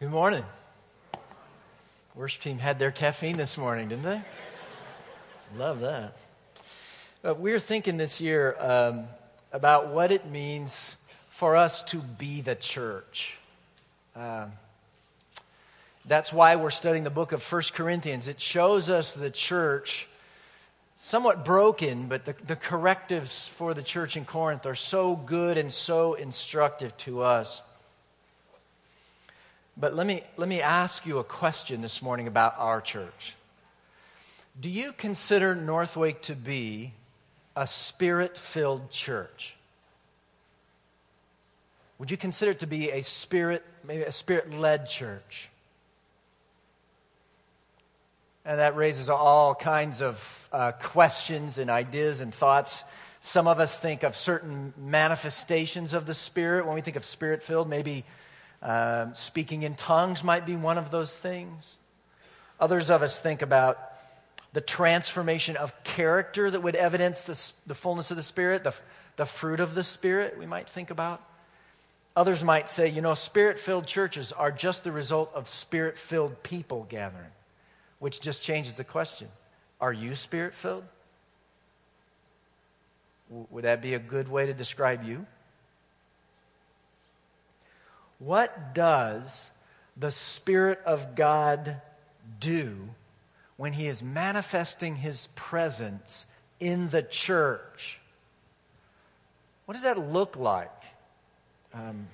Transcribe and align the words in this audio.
Good 0.00 0.12
morning. 0.12 0.44
Worship 2.14 2.40
team 2.40 2.58
had 2.58 2.78
their 2.78 2.90
caffeine 2.90 3.36
this 3.36 3.58
morning, 3.58 3.88
didn't 3.88 4.04
they? 4.04 4.22
Love 5.58 5.80
that. 5.80 6.16
Uh, 7.22 7.34
we're 7.34 7.60
thinking 7.60 7.98
this 7.98 8.18
year 8.18 8.56
um, 8.58 9.04
about 9.52 9.88
what 9.88 10.10
it 10.10 10.24
means 10.24 10.96
for 11.28 11.54
us 11.54 11.82
to 11.82 11.98
be 11.98 12.40
the 12.40 12.54
church. 12.54 13.36
Um, 14.16 14.52
that's 16.06 16.32
why 16.32 16.56
we're 16.56 16.70
studying 16.70 17.04
the 17.04 17.10
book 17.10 17.32
of 17.32 17.42
First 17.42 17.74
Corinthians. 17.74 18.26
It 18.26 18.40
shows 18.40 18.88
us 18.88 19.12
the 19.12 19.28
church 19.28 20.08
somewhat 20.96 21.44
broken, 21.44 22.06
but 22.08 22.24
the, 22.24 22.34
the 22.46 22.56
correctives 22.56 23.48
for 23.48 23.74
the 23.74 23.82
church 23.82 24.16
in 24.16 24.24
Corinth 24.24 24.64
are 24.64 24.74
so 24.74 25.14
good 25.14 25.58
and 25.58 25.70
so 25.70 26.14
instructive 26.14 26.96
to 26.96 27.20
us. 27.20 27.60
But 29.76 29.94
let 29.94 30.06
me, 30.06 30.22
let 30.36 30.48
me 30.48 30.60
ask 30.60 31.06
you 31.06 31.18
a 31.18 31.24
question 31.24 31.80
this 31.80 32.02
morning 32.02 32.26
about 32.26 32.54
our 32.58 32.80
church. 32.80 33.36
Do 34.60 34.68
you 34.68 34.92
consider 34.92 35.54
Northwake 35.54 36.22
to 36.22 36.34
be 36.34 36.92
a 37.56 37.66
spirit 37.66 38.36
filled 38.36 38.90
church? 38.90 39.56
Would 41.98 42.10
you 42.10 42.16
consider 42.16 42.52
it 42.52 42.60
to 42.60 42.66
be 42.66 42.90
a 42.90 43.02
spirit, 43.02 43.64
maybe 43.84 44.02
a 44.02 44.12
spirit 44.12 44.52
led 44.52 44.88
church? 44.88 45.50
And 48.44 48.58
that 48.58 48.74
raises 48.74 49.10
all 49.10 49.54
kinds 49.54 50.00
of 50.00 50.48
uh, 50.52 50.72
questions 50.72 51.58
and 51.58 51.70
ideas 51.70 52.20
and 52.20 52.34
thoughts. 52.34 52.84
Some 53.20 53.46
of 53.46 53.60
us 53.60 53.78
think 53.78 54.02
of 54.02 54.16
certain 54.16 54.72
manifestations 54.78 55.92
of 55.92 56.06
the 56.06 56.14
Spirit 56.14 56.64
when 56.64 56.74
we 56.74 56.80
think 56.80 56.96
of 56.96 57.04
spirit 57.04 57.42
filled. 57.42 57.68
Maybe 57.68 58.04
um, 58.62 59.14
speaking 59.14 59.62
in 59.62 59.74
tongues 59.74 60.22
might 60.22 60.44
be 60.44 60.56
one 60.56 60.78
of 60.78 60.90
those 60.90 61.16
things. 61.16 61.76
Others 62.58 62.90
of 62.90 63.02
us 63.02 63.18
think 63.18 63.42
about 63.42 63.78
the 64.52 64.60
transformation 64.60 65.56
of 65.56 65.82
character 65.84 66.50
that 66.50 66.60
would 66.60 66.76
evidence 66.76 67.24
the, 67.24 67.52
the 67.66 67.74
fullness 67.74 68.10
of 68.10 68.16
the 68.16 68.22
Spirit, 68.22 68.64
the, 68.64 68.74
the 69.16 69.24
fruit 69.24 69.60
of 69.60 69.74
the 69.74 69.82
Spirit, 69.82 70.38
we 70.38 70.46
might 70.46 70.68
think 70.68 70.90
about. 70.90 71.22
Others 72.16 72.42
might 72.42 72.68
say, 72.68 72.88
you 72.88 73.00
know, 73.00 73.14
spirit 73.14 73.58
filled 73.58 73.86
churches 73.86 74.32
are 74.32 74.50
just 74.50 74.84
the 74.84 74.92
result 74.92 75.30
of 75.32 75.48
spirit 75.48 75.96
filled 75.96 76.42
people 76.42 76.86
gathering, 76.88 77.30
which 78.00 78.20
just 78.20 78.42
changes 78.42 78.74
the 78.74 78.84
question 78.84 79.28
Are 79.80 79.92
you 79.92 80.14
spirit 80.14 80.54
filled? 80.54 80.84
Would 83.50 83.62
that 83.62 83.80
be 83.80 83.94
a 83.94 84.00
good 84.00 84.28
way 84.28 84.46
to 84.46 84.52
describe 84.52 85.04
you? 85.04 85.24
What 88.20 88.74
does 88.74 89.50
the 89.96 90.10
Spirit 90.10 90.80
of 90.84 91.16
God 91.16 91.80
do 92.38 92.90
when 93.56 93.72
He 93.72 93.88
is 93.88 94.02
manifesting 94.02 94.96
His 94.96 95.28
presence 95.34 96.26
in 96.60 96.90
the 96.90 97.02
church? 97.02 97.98
What 99.64 99.74
does 99.74 99.82
that 99.84 99.98
look 99.98 100.36
like? 100.36 100.70
Um, 101.72 102.08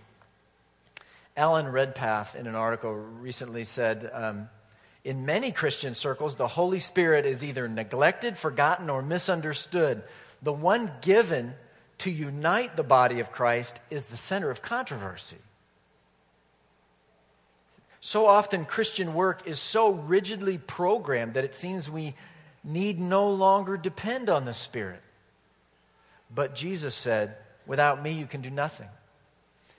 Alan 1.36 1.68
Redpath, 1.68 2.36
in 2.36 2.46
an 2.46 2.54
article 2.54 2.92
recently, 2.92 3.64
said 3.64 4.08
um, 4.12 4.48
In 5.04 5.26
many 5.26 5.50
Christian 5.50 5.94
circles, 5.94 6.36
the 6.36 6.46
Holy 6.46 6.78
Spirit 6.78 7.26
is 7.26 7.42
either 7.42 7.68
neglected, 7.68 8.38
forgotten, 8.38 8.88
or 8.88 9.02
misunderstood. 9.02 10.04
The 10.40 10.52
one 10.52 10.92
given 11.00 11.54
to 11.98 12.10
unite 12.10 12.76
the 12.76 12.84
body 12.84 13.18
of 13.18 13.32
Christ 13.32 13.80
is 13.90 14.06
the 14.06 14.16
center 14.16 14.50
of 14.50 14.62
controversy. 14.62 15.38
So 18.00 18.26
often, 18.26 18.64
Christian 18.64 19.14
work 19.14 19.46
is 19.46 19.58
so 19.58 19.92
rigidly 19.92 20.58
programmed 20.58 21.34
that 21.34 21.44
it 21.44 21.54
seems 21.54 21.90
we 21.90 22.14
need 22.62 23.00
no 23.00 23.30
longer 23.30 23.76
depend 23.76 24.28
on 24.28 24.44
the 24.44 24.54
Spirit. 24.54 25.02
But 26.34 26.54
Jesus 26.54 26.94
said, 26.94 27.36
Without 27.66 28.02
me, 28.02 28.12
you 28.12 28.26
can 28.26 28.42
do 28.42 28.50
nothing. 28.50 28.88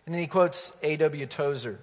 And 0.06 0.14
then 0.14 0.22
he 0.22 0.28
quotes 0.28 0.74
A.W. 0.84 1.26
Tozer, 1.26 1.80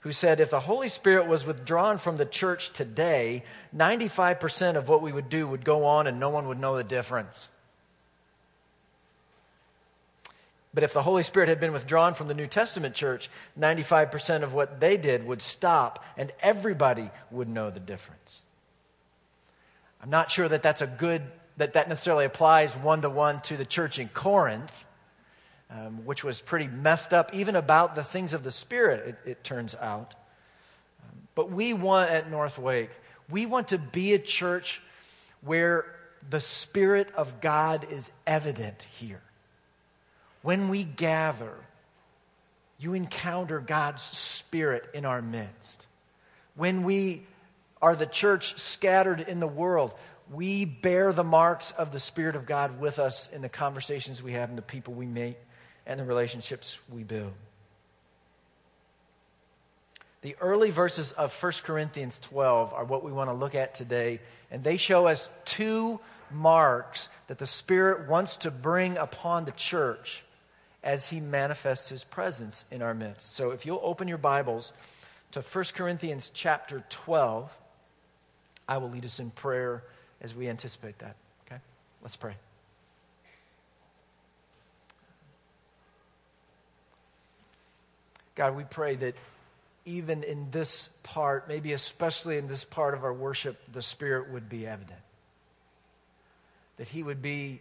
who 0.00 0.12
said, 0.12 0.40
If 0.40 0.50
the 0.50 0.60
Holy 0.60 0.88
Spirit 0.88 1.26
was 1.26 1.46
withdrawn 1.46 1.98
from 1.98 2.16
the 2.16 2.26
church 2.26 2.72
today, 2.72 3.44
95% 3.74 4.76
of 4.76 4.88
what 4.88 5.02
we 5.02 5.12
would 5.12 5.28
do 5.28 5.46
would 5.46 5.64
go 5.64 5.84
on 5.84 6.06
and 6.06 6.20
no 6.20 6.30
one 6.30 6.48
would 6.48 6.58
know 6.58 6.76
the 6.76 6.84
difference. 6.84 7.48
But 10.74 10.82
if 10.82 10.92
the 10.92 11.02
Holy 11.02 11.22
Spirit 11.22 11.48
had 11.48 11.60
been 11.60 11.72
withdrawn 11.72 12.14
from 12.14 12.26
the 12.26 12.34
New 12.34 12.48
Testament 12.48 12.96
church, 12.96 13.30
95% 13.58 14.42
of 14.42 14.54
what 14.54 14.80
they 14.80 14.96
did 14.96 15.24
would 15.24 15.40
stop 15.40 16.04
and 16.16 16.32
everybody 16.40 17.10
would 17.30 17.48
know 17.48 17.70
the 17.70 17.80
difference. 17.80 18.40
I'm 20.02 20.10
not 20.10 20.30
sure 20.30 20.48
that 20.48 20.62
that's 20.62 20.82
a 20.82 20.86
good, 20.86 21.22
that 21.56 21.74
that 21.74 21.88
necessarily 21.88 22.24
applies 22.24 22.76
one 22.76 23.02
to 23.02 23.08
one 23.08 23.40
to 23.42 23.56
the 23.56 23.64
church 23.64 24.00
in 24.00 24.08
Corinth, 24.08 24.84
um, 25.70 26.04
which 26.04 26.24
was 26.24 26.40
pretty 26.40 26.66
messed 26.66 27.14
up, 27.14 27.32
even 27.32 27.54
about 27.54 27.94
the 27.94 28.04
things 28.04 28.34
of 28.34 28.42
the 28.42 28.50
Spirit, 28.50 29.16
it, 29.24 29.30
it 29.30 29.44
turns 29.44 29.74
out. 29.76 30.14
Um, 31.04 31.28
but 31.34 31.50
we 31.50 31.72
want 31.72 32.10
at 32.10 32.30
Northwake, 32.30 32.90
we 33.30 33.46
want 33.46 33.68
to 33.68 33.78
be 33.78 34.12
a 34.12 34.18
church 34.18 34.82
where 35.40 35.86
the 36.28 36.40
Spirit 36.40 37.12
of 37.16 37.40
God 37.40 37.86
is 37.90 38.10
evident 38.26 38.82
here. 38.98 39.22
When 40.44 40.68
we 40.68 40.84
gather, 40.84 41.54
you 42.78 42.92
encounter 42.92 43.60
God's 43.60 44.02
Spirit 44.02 44.84
in 44.92 45.06
our 45.06 45.22
midst. 45.22 45.86
When 46.54 46.82
we 46.82 47.22
are 47.80 47.96
the 47.96 48.04
church 48.04 48.58
scattered 48.60 49.22
in 49.22 49.40
the 49.40 49.46
world, 49.46 49.94
we 50.30 50.66
bear 50.66 51.14
the 51.14 51.24
marks 51.24 51.72
of 51.72 51.92
the 51.92 51.98
Spirit 51.98 52.36
of 52.36 52.44
God 52.44 52.78
with 52.78 52.98
us 52.98 53.30
in 53.32 53.40
the 53.40 53.48
conversations 53.48 54.22
we 54.22 54.32
have 54.32 54.50
and 54.50 54.58
the 54.58 54.62
people 54.62 54.92
we 54.92 55.06
meet 55.06 55.38
and 55.86 55.98
the 55.98 56.04
relationships 56.04 56.78
we 56.92 57.04
build. 57.04 57.32
The 60.20 60.36
early 60.42 60.70
verses 60.70 61.12
of 61.12 61.32
1 61.42 61.52
Corinthians 61.64 62.18
12 62.18 62.74
are 62.74 62.84
what 62.84 63.02
we 63.02 63.12
want 63.12 63.30
to 63.30 63.34
look 63.34 63.54
at 63.54 63.74
today, 63.74 64.20
and 64.50 64.62
they 64.62 64.76
show 64.76 65.06
us 65.06 65.30
two 65.46 66.00
marks 66.30 67.08
that 67.28 67.38
the 67.38 67.46
Spirit 67.46 68.10
wants 68.10 68.36
to 68.36 68.50
bring 68.50 68.98
upon 68.98 69.46
the 69.46 69.52
church 69.52 70.22
as 70.84 71.08
he 71.08 71.18
manifests 71.18 71.88
his 71.88 72.04
presence 72.04 72.66
in 72.70 72.82
our 72.82 72.92
midst. 72.92 73.34
So 73.34 73.50
if 73.50 73.64
you'll 73.64 73.80
open 73.82 74.06
your 74.06 74.18
Bibles 74.18 74.74
to 75.32 75.40
1 75.40 75.64
Corinthians 75.74 76.30
chapter 76.32 76.84
12, 76.90 77.50
I 78.68 78.76
will 78.76 78.90
lead 78.90 79.06
us 79.06 79.18
in 79.18 79.30
prayer 79.30 79.82
as 80.20 80.34
we 80.34 80.46
anticipate 80.46 80.98
that. 80.98 81.16
Okay? 81.46 81.60
Let's 82.02 82.16
pray. 82.16 82.34
God, 88.34 88.54
we 88.54 88.64
pray 88.64 88.96
that 88.96 89.14
even 89.86 90.22
in 90.22 90.50
this 90.50 90.90
part, 91.02 91.48
maybe 91.48 91.72
especially 91.72 92.36
in 92.36 92.46
this 92.46 92.64
part 92.64 92.92
of 92.92 93.04
our 93.04 93.12
worship, 93.12 93.58
the 93.72 93.82
Spirit 93.82 94.30
would 94.30 94.50
be 94.50 94.66
evident. 94.66 95.00
That 96.76 96.88
He 96.88 97.02
would 97.02 97.22
be 97.22 97.60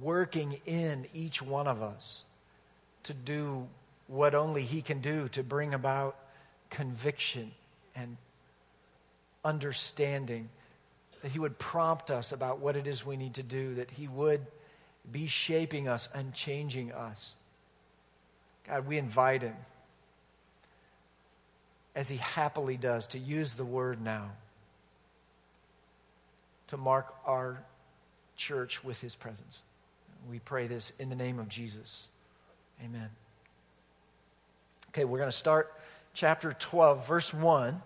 working 0.00 0.60
in 0.66 1.06
each 1.14 1.40
one 1.40 1.66
of 1.66 1.82
us 1.82 2.24
to 3.04 3.14
do 3.14 3.66
what 4.06 4.34
only 4.34 4.62
He 4.62 4.82
can 4.82 5.00
do 5.00 5.28
to 5.28 5.42
bring 5.42 5.74
about 5.74 6.16
conviction 6.70 7.52
and 7.94 8.16
understanding. 9.44 10.48
That 11.22 11.30
He 11.32 11.38
would 11.38 11.58
prompt 11.58 12.10
us 12.10 12.32
about 12.32 12.58
what 12.58 12.76
it 12.76 12.86
is 12.86 13.06
we 13.06 13.16
need 13.16 13.34
to 13.34 13.42
do, 13.42 13.74
that 13.76 13.90
He 13.90 14.08
would 14.08 14.46
be 15.10 15.26
shaping 15.26 15.88
us 15.88 16.08
and 16.14 16.34
changing 16.34 16.92
us. 16.92 17.34
God, 18.66 18.86
we 18.86 18.98
invite 18.98 19.42
Him, 19.42 19.56
as 21.94 22.08
He 22.08 22.16
happily 22.16 22.76
does, 22.76 23.06
to 23.08 23.18
use 23.18 23.54
the 23.54 23.64
word 23.64 24.00
now 24.02 24.30
to 26.66 26.76
mark 26.76 27.14
our 27.26 27.62
church 28.36 28.82
with 28.82 29.00
His 29.00 29.14
presence. 29.14 29.62
We 30.30 30.38
pray 30.38 30.66
this 30.66 30.92
in 30.98 31.08
the 31.08 31.16
name 31.16 31.38
of 31.38 31.48
Jesus. 31.48 32.08
Amen. 32.82 33.08
Okay, 34.90 35.04
we're 35.04 35.18
going 35.18 35.30
to 35.30 35.36
start 35.36 35.72
chapter 36.12 36.52
12, 36.52 37.06
verse 37.06 37.34
1. 37.34 37.80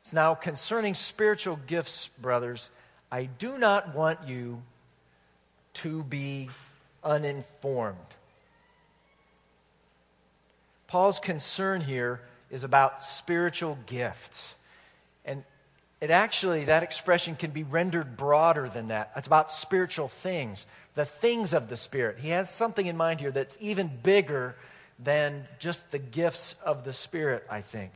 It's 0.00 0.12
now 0.12 0.34
concerning 0.34 0.94
spiritual 0.94 1.58
gifts, 1.66 2.08
brothers. 2.20 2.70
I 3.10 3.24
do 3.24 3.58
not 3.58 3.94
want 3.94 4.20
you 4.26 4.62
to 5.74 6.02
be 6.04 6.48
uninformed. 7.04 7.98
Paul's 10.86 11.20
concern 11.20 11.82
here 11.82 12.20
is 12.50 12.64
about 12.64 13.02
spiritual 13.02 13.78
gifts. 13.86 14.54
And 15.24 15.44
it 16.00 16.10
actually, 16.10 16.64
that 16.64 16.82
expression 16.82 17.36
can 17.36 17.50
be 17.50 17.62
rendered 17.62 18.16
broader 18.16 18.68
than 18.68 18.88
that. 18.88 19.12
It's 19.16 19.26
about 19.26 19.52
spiritual 19.52 20.08
things, 20.08 20.66
the 20.98 21.04
things 21.04 21.54
of 21.54 21.68
the 21.68 21.76
Spirit. 21.76 22.18
He 22.18 22.30
has 22.30 22.50
something 22.50 22.84
in 22.84 22.96
mind 22.96 23.20
here 23.20 23.30
that's 23.30 23.56
even 23.60 23.88
bigger 24.02 24.56
than 24.98 25.46
just 25.60 25.92
the 25.92 25.98
gifts 26.00 26.56
of 26.64 26.82
the 26.82 26.92
Spirit, 26.92 27.46
I 27.48 27.60
think. 27.60 27.92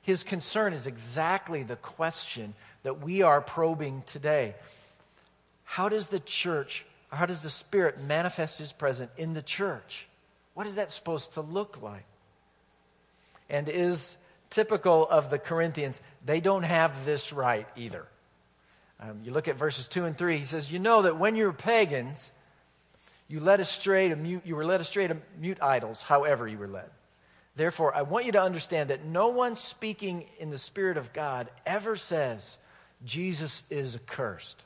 His 0.00 0.22
concern 0.22 0.72
is 0.72 0.86
exactly 0.86 1.64
the 1.64 1.74
question 1.74 2.54
that 2.84 3.02
we 3.02 3.20
are 3.22 3.40
probing 3.40 4.04
today. 4.06 4.54
How 5.64 5.88
does 5.88 6.06
the 6.06 6.20
church, 6.20 6.86
how 7.10 7.26
does 7.26 7.40
the 7.40 7.50
Spirit 7.50 8.00
manifest 8.00 8.60
His 8.60 8.72
presence 8.72 9.10
in 9.16 9.34
the 9.34 9.42
church? 9.42 10.06
What 10.54 10.68
is 10.68 10.76
that 10.76 10.92
supposed 10.92 11.32
to 11.32 11.40
look 11.40 11.82
like? 11.82 12.06
And 13.50 13.68
is 13.68 14.16
typical 14.50 15.08
of 15.08 15.30
the 15.30 15.40
Corinthians, 15.40 16.00
they 16.24 16.38
don't 16.38 16.62
have 16.62 17.04
this 17.04 17.32
right 17.32 17.66
either. 17.74 18.06
Um, 19.00 19.18
you 19.24 19.32
look 19.32 19.48
at 19.48 19.56
verses 19.56 19.88
2 19.88 20.04
and 20.04 20.16
3, 20.16 20.38
he 20.38 20.44
says, 20.44 20.70
You 20.70 20.78
know 20.78 21.02
that 21.02 21.18
when 21.18 21.34
you're 21.34 21.52
pagans, 21.52 22.30
you 23.28 23.40
led 23.40 23.60
astray 23.60 24.08
to 24.08 24.16
mute, 24.16 24.42
you 24.44 24.56
were 24.56 24.64
led 24.64 24.80
astray 24.80 25.08
to 25.08 25.16
mute 25.40 25.58
idols, 25.60 26.02
however 26.02 26.46
you 26.46 26.58
were 26.58 26.68
led. 26.68 26.90
Therefore, 27.56 27.94
I 27.94 28.02
want 28.02 28.26
you 28.26 28.32
to 28.32 28.42
understand 28.42 28.90
that 28.90 29.04
no 29.04 29.28
one 29.28 29.56
speaking 29.56 30.26
in 30.38 30.50
the 30.50 30.58
Spirit 30.58 30.96
of 30.96 31.12
God 31.12 31.48
ever 31.64 31.96
says, 31.96 32.58
Jesus 33.04 33.62
is 33.70 33.96
accursed. 33.96 34.62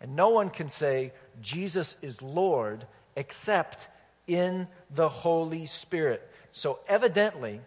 And 0.00 0.16
no 0.16 0.30
one 0.30 0.50
can 0.50 0.68
say, 0.68 1.12
Jesus 1.40 1.96
is 2.00 2.22
Lord, 2.22 2.86
except 3.16 3.88
in 4.26 4.68
the 4.94 5.08
Holy 5.08 5.66
Spirit. 5.66 6.28
So, 6.52 6.78
evidently, 6.86 7.60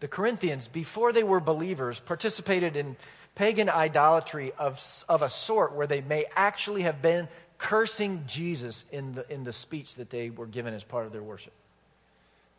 the 0.00 0.08
Corinthians, 0.08 0.68
before 0.68 1.12
they 1.12 1.22
were 1.22 1.40
believers, 1.40 2.00
participated 2.00 2.76
in 2.76 2.96
pagan 3.34 3.68
idolatry 3.68 4.52
of, 4.58 4.80
of 5.08 5.22
a 5.22 5.28
sort 5.28 5.74
where 5.74 5.86
they 5.86 6.00
may 6.00 6.26
actually 6.34 6.82
have 6.82 7.00
been 7.00 7.28
cursing 7.58 8.24
Jesus 8.26 8.84
in 8.90 9.12
the, 9.12 9.30
in 9.32 9.44
the 9.44 9.52
speech 9.52 9.96
that 9.96 10.10
they 10.10 10.30
were 10.30 10.46
given 10.46 10.74
as 10.74 10.84
part 10.84 11.06
of 11.06 11.12
their 11.12 11.22
worship. 11.22 11.52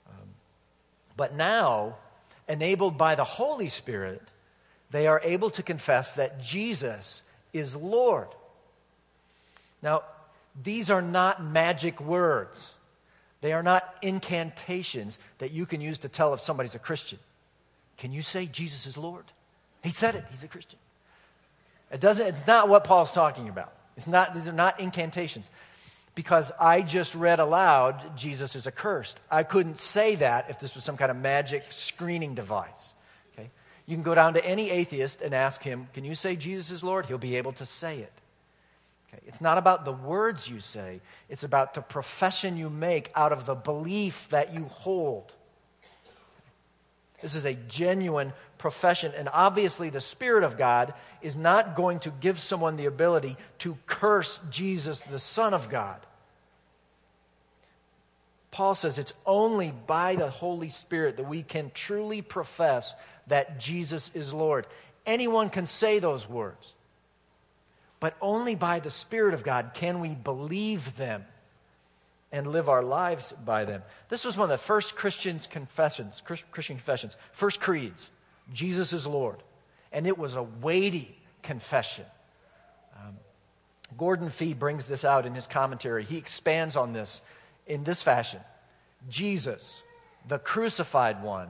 Um, 0.08 0.28
but 1.16 1.36
now, 1.36 1.96
enabled 2.48 2.98
by 2.98 3.16
the 3.16 3.24
Holy 3.24 3.70
Spirit, 3.70 4.22
they 4.92 5.08
are 5.08 5.22
able 5.24 5.50
to 5.52 5.64
confess 5.64 6.16
that 6.16 6.42
Jesus 6.42 7.24
is 7.54 7.76
Lord. 7.76 8.28
Now, 9.82 10.04
these 10.62 10.90
are 10.90 11.02
not 11.02 11.44
magic 11.44 12.02
words. 12.02 12.76
They 13.42 13.54
are 13.54 13.64
not 13.64 13.96
incantations 14.02 15.18
that 15.38 15.52
you 15.52 15.66
can 15.66 15.80
use 15.80 16.00
to 16.00 16.10
tell 16.10 16.34
if 16.34 16.42
somebody's 16.42 16.76
a 16.76 16.80
Christian. 16.80 17.20
Can 17.98 18.12
you 18.12 18.22
say 18.22 18.46
Jesus 18.46 18.86
is 18.86 18.98
Lord? 18.98 19.26
He 19.82 19.92
said 19.92 20.16
it. 20.16 20.26
He's 20.30 20.44
a 20.44 20.48
Christian. 20.48 20.80
It 21.92 22.02
doesn't, 22.02 22.26
it's 22.26 22.48
not 22.48 22.68
what 22.68 22.84
Paul's 22.84 23.12
talking 23.12 23.48
about. 23.48 23.74
It's 24.00 24.08
not, 24.08 24.34
these 24.34 24.48
are 24.48 24.54
not 24.54 24.80
incantations 24.80 25.52
because 26.16 26.54
I 26.58 26.84
just 26.84 27.16
read 27.16 27.42
aloud, 27.42 28.16
Jesus 28.16 28.56
is 28.56 28.66
accursed. 28.66 29.20
I 29.30 29.44
couldn't 29.44 29.78
say 29.78 30.16
that 30.16 30.50
if 30.50 30.58
this 30.58 30.74
was 30.76 30.86
some 30.86 30.96
kind 30.96 31.12
of 31.12 31.18
magic 31.18 31.66
screening 31.70 32.34
device. 32.34 32.96
Okay? 33.34 33.50
You 33.86 33.98
can 33.98 34.04
go 34.04 34.16
down 34.16 34.36
to 34.36 34.46
any 34.46 34.70
atheist 34.70 35.22
and 35.22 35.34
ask 35.34 35.62
him, 35.62 35.90
Can 35.94 36.06
you 36.06 36.16
say 36.16 36.38
Jesus 36.38 36.72
is 36.72 36.82
Lord? 36.82 37.08
He'll 37.08 37.18
be 37.18 37.36
able 37.36 37.52
to 37.52 37.66
say 37.66 37.98
it. 37.98 38.14
Okay? 39.10 39.22
It's 39.28 39.42
not 39.42 39.58
about 39.58 39.84
the 39.84 39.92
words 39.92 40.48
you 40.48 40.62
say, 40.62 41.02
it's 41.28 41.44
about 41.44 41.74
the 41.74 41.82
profession 41.82 42.56
you 42.56 42.70
make 42.70 43.12
out 43.16 43.34
of 43.34 43.46
the 43.46 43.56
belief 43.56 44.30
that 44.30 44.54
you 44.54 44.64
hold. 44.64 45.34
This 47.22 47.36
is 47.36 47.46
a 47.46 47.54
genuine 47.54 48.34
profession. 48.58 49.14
And 49.16 49.30
obviously, 49.32 49.90
the 49.90 50.02
Spirit 50.02 50.44
of 50.44 50.58
God 50.58 50.94
is 51.22 51.36
not 51.36 51.76
going 51.76 52.00
to 52.00 52.12
give 52.12 52.40
someone 52.40 52.76
the 52.76 52.86
ability 52.86 53.38
to 53.60 53.78
curse 53.86 54.42
Jesus, 54.50 55.02
the 55.02 55.20
Son 55.20 55.54
of 55.54 55.70
God. 55.70 56.00
Paul 58.52 58.76
says 58.76 58.98
it's 58.98 59.14
only 59.26 59.72
by 59.72 60.16
the 60.16 60.30
Holy 60.30 60.70
Spirit 60.70 61.18
that 61.18 61.28
we 61.28 61.44
can 61.44 61.72
truly 61.74 62.22
profess 62.22 62.96
that 63.28 63.60
Jesus 63.60 64.12
is 64.14 64.34
Lord. 64.34 64.66
Anyone 65.06 65.50
can 65.50 65.66
say 65.66 66.00
those 66.00 66.28
words, 66.28 66.74
but 68.00 68.16
only 68.22 68.56
by 68.56 68.80
the 68.80 68.90
Spirit 68.90 69.34
of 69.34 69.44
God 69.44 69.72
can 69.74 70.00
we 70.00 70.10
believe 70.10 70.98
them 70.98 71.26
and 72.32 72.48
live 72.48 72.70
our 72.70 72.84
lives 72.84 73.34
by 73.46 73.66
them. 73.66 73.82
This 74.10 74.26
was 74.26 74.38
one 74.38 74.46
of 74.46 74.50
the 74.50 74.64
first 74.64 74.96
Christian 74.96 75.40
confessions, 75.40 76.22
Christian 76.22 76.76
confessions, 76.76 77.18
first 77.32 77.60
creeds. 77.60 78.12
Jesus 78.54 78.94
is 78.94 79.08
Lord. 79.08 79.42
And 79.92 80.06
it 80.06 80.18
was 80.18 80.36
a 80.36 80.44
weighty 80.44 81.18
confession. 81.42 82.06
Um, 82.96 83.16
Gordon 83.98 84.30
Fee 84.30 84.54
brings 84.54 84.88
this 84.88 85.04
out 85.04 85.26
in 85.26 85.34
his 85.34 85.48
commentary. 85.48 86.04
He 86.04 86.18
expands 86.18 86.76
on 86.76 86.94
this 86.94 87.22
in 87.66 87.84
this 87.84 88.02
fashion 88.04 88.42
Jesus, 89.08 89.82
the 90.28 90.40
crucified 90.40 91.24
one, 91.24 91.50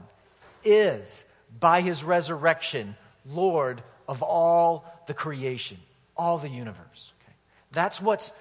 is, 0.64 1.24
by 1.58 1.80
his 1.80 2.04
resurrection, 2.04 2.96
Lord 3.26 3.82
of 4.06 4.22
all 4.22 4.84
the 5.06 5.14
creation, 5.14 5.78
all 6.16 6.38
the 6.38 6.48
universe. 6.48 7.12
Okay? 7.22 7.32
That's 7.72 8.00
what's 8.00 8.32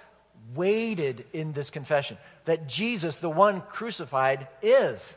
weighted 0.55 1.25
in 1.33 1.53
this 1.53 1.69
confession 1.69 2.17
that 2.45 2.67
Jesus, 2.67 3.19
the 3.19 3.29
one 3.29 3.61
crucified, 3.61 4.47
is. 4.61 5.15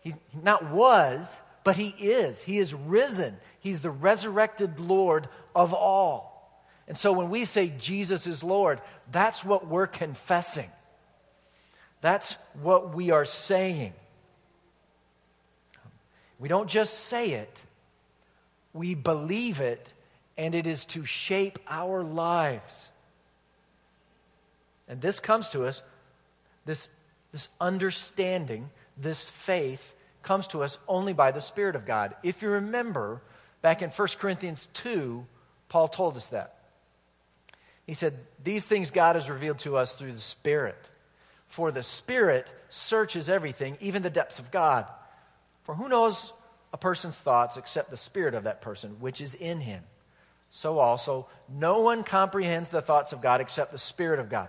He 0.00 0.14
not 0.42 0.70
was, 0.70 1.40
but 1.64 1.76
he 1.76 1.88
is. 1.98 2.40
He 2.40 2.58
is 2.58 2.72
risen. 2.72 3.36
He's 3.60 3.80
the 3.80 3.90
resurrected 3.90 4.78
Lord 4.78 5.28
of 5.54 5.74
all. 5.74 6.62
And 6.88 6.96
so 6.96 7.12
when 7.12 7.30
we 7.30 7.44
say 7.44 7.72
Jesus 7.78 8.26
is 8.26 8.44
Lord, 8.44 8.80
that's 9.10 9.44
what 9.44 9.66
we're 9.66 9.88
confessing. 9.88 10.70
That's 12.00 12.36
what 12.62 12.94
we 12.94 13.10
are 13.10 13.24
saying. 13.24 13.92
We 16.38 16.48
don't 16.48 16.68
just 16.68 16.94
say 17.06 17.30
it, 17.30 17.62
we 18.72 18.94
believe 18.94 19.60
it, 19.60 19.92
and 20.36 20.54
it 20.54 20.66
is 20.66 20.84
to 20.86 21.04
shape 21.04 21.58
our 21.66 22.02
lives. 22.02 22.90
And 24.88 25.00
this 25.00 25.20
comes 25.20 25.48
to 25.50 25.64
us, 25.64 25.82
this, 26.64 26.88
this 27.32 27.48
understanding, 27.60 28.70
this 28.96 29.28
faith 29.28 29.94
comes 30.22 30.48
to 30.48 30.62
us 30.62 30.78
only 30.88 31.12
by 31.12 31.30
the 31.30 31.40
Spirit 31.40 31.76
of 31.76 31.86
God. 31.86 32.14
If 32.22 32.42
you 32.42 32.50
remember, 32.50 33.22
back 33.62 33.82
in 33.82 33.90
1 33.90 34.08
Corinthians 34.18 34.68
2, 34.74 35.24
Paul 35.68 35.88
told 35.88 36.16
us 36.16 36.28
that. 36.28 36.56
He 37.86 37.94
said, 37.94 38.18
These 38.42 38.66
things 38.66 38.90
God 38.90 39.16
has 39.16 39.30
revealed 39.30 39.58
to 39.60 39.76
us 39.76 39.94
through 39.94 40.12
the 40.12 40.18
Spirit. 40.18 40.90
For 41.46 41.70
the 41.70 41.82
Spirit 41.82 42.52
searches 42.68 43.30
everything, 43.30 43.78
even 43.80 44.02
the 44.02 44.10
depths 44.10 44.38
of 44.38 44.50
God. 44.50 44.86
For 45.62 45.74
who 45.74 45.88
knows 45.88 46.32
a 46.72 46.76
person's 46.76 47.20
thoughts 47.20 47.56
except 47.56 47.90
the 47.90 47.96
Spirit 47.96 48.34
of 48.34 48.44
that 48.44 48.60
person, 48.60 48.96
which 49.00 49.20
is 49.20 49.34
in 49.34 49.60
him? 49.60 49.82
So 50.50 50.78
also, 50.78 51.28
no 51.48 51.80
one 51.80 52.02
comprehends 52.02 52.70
the 52.70 52.82
thoughts 52.82 53.12
of 53.12 53.20
God 53.20 53.40
except 53.40 53.72
the 53.72 53.78
Spirit 53.78 54.20
of 54.20 54.28
God. 54.28 54.48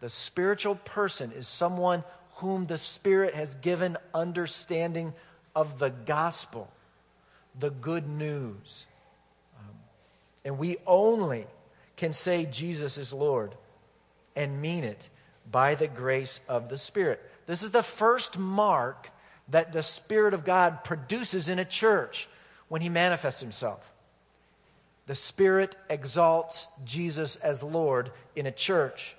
The 0.00 0.08
spiritual 0.08 0.76
person 0.76 1.32
is 1.32 1.46
someone 1.46 2.04
whom 2.36 2.66
the 2.66 2.78
Spirit 2.78 3.34
has 3.34 3.54
given 3.54 3.98
understanding 4.14 5.12
of 5.54 5.78
the 5.78 5.90
gospel, 5.90 6.70
the 7.58 7.70
good 7.70 8.08
news. 8.08 8.86
Um, 9.58 9.74
and 10.44 10.58
we 10.58 10.78
only 10.86 11.46
can 11.96 12.12
say 12.14 12.46
Jesus 12.46 12.96
is 12.96 13.12
Lord 13.12 13.54
and 14.34 14.62
mean 14.62 14.84
it 14.84 15.10
by 15.50 15.74
the 15.74 15.88
grace 15.88 16.40
of 16.48 16.68
the 16.70 16.78
Spirit. 16.78 17.20
This 17.46 17.62
is 17.62 17.72
the 17.72 17.82
first 17.82 18.38
mark 18.38 19.10
that 19.48 19.72
the 19.72 19.82
Spirit 19.82 20.32
of 20.32 20.44
God 20.44 20.82
produces 20.84 21.48
in 21.48 21.58
a 21.58 21.64
church 21.64 22.28
when 22.68 22.80
He 22.80 22.88
manifests 22.88 23.40
Himself. 23.40 23.92
The 25.06 25.14
Spirit 25.14 25.76
exalts 25.90 26.68
Jesus 26.84 27.36
as 27.36 27.62
Lord 27.62 28.12
in 28.36 28.46
a 28.46 28.52
church. 28.52 29.16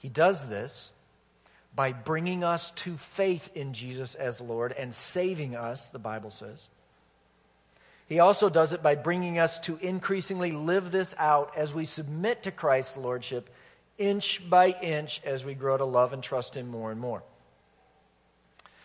He 0.00 0.08
does 0.08 0.48
this 0.48 0.92
by 1.74 1.92
bringing 1.92 2.42
us 2.42 2.72
to 2.72 2.96
faith 2.96 3.50
in 3.54 3.74
Jesus 3.74 4.14
as 4.16 4.40
Lord 4.40 4.72
and 4.72 4.92
saving 4.92 5.54
us, 5.54 5.88
the 5.88 5.98
Bible 5.98 6.30
says. 6.30 6.66
He 8.08 8.18
also 8.18 8.48
does 8.48 8.72
it 8.72 8.82
by 8.82 8.96
bringing 8.96 9.38
us 9.38 9.60
to 9.60 9.76
increasingly 9.76 10.50
live 10.50 10.90
this 10.90 11.14
out 11.16 11.52
as 11.56 11.72
we 11.72 11.84
submit 11.84 12.42
to 12.42 12.50
Christ's 12.50 12.96
Lordship 12.96 13.48
inch 13.98 14.48
by 14.48 14.70
inch 14.82 15.20
as 15.24 15.44
we 15.44 15.54
grow 15.54 15.76
to 15.76 15.84
love 15.84 16.12
and 16.12 16.22
trust 16.22 16.56
Him 16.56 16.68
more 16.68 16.90
and 16.90 16.98
more. 16.98 17.22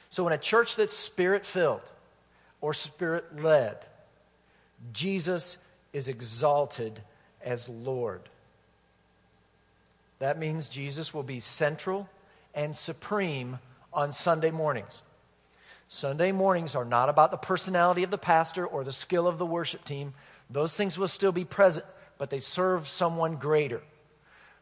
So, 0.10 0.28
in 0.28 0.34
a 0.34 0.38
church 0.38 0.76
that's 0.76 0.96
spirit 0.96 1.46
filled 1.46 1.82
or 2.62 2.74
spirit 2.74 3.42
led, 3.42 3.78
Jesus 4.94 5.58
is 5.94 6.08
exalted 6.08 7.02
as 7.42 7.68
Lord. 7.68 8.30
That 10.20 10.40
means 10.40 10.70
Jesus 10.70 11.14
will 11.14 11.24
be 11.24 11.40
central 11.40 12.10
and 12.54 12.76
supreme 12.76 13.60
on 13.94 14.12
Sunday 14.12 14.52
mornings. 14.52 15.04
Sunday 15.88 16.32
mornings 16.32 16.76
are 16.76 16.86
not 16.86 17.10
about 17.10 17.32
the 17.32 17.38
personality 17.38 18.04
of 18.04 18.12
the 18.12 18.18
pastor 18.18 18.66
or 18.66 18.84
the 18.84 18.92
skill 18.92 19.28
of 19.28 19.38
the 19.38 19.46
worship 19.46 19.86
team. 19.86 20.14
Those 20.50 20.76
things 20.76 20.98
will 20.98 21.08
still 21.08 21.32
be 21.32 21.46
present, 21.46 21.86
but 22.18 22.30
they 22.30 22.40
serve 22.40 22.88
someone 22.88 23.36
greater. 23.36 23.82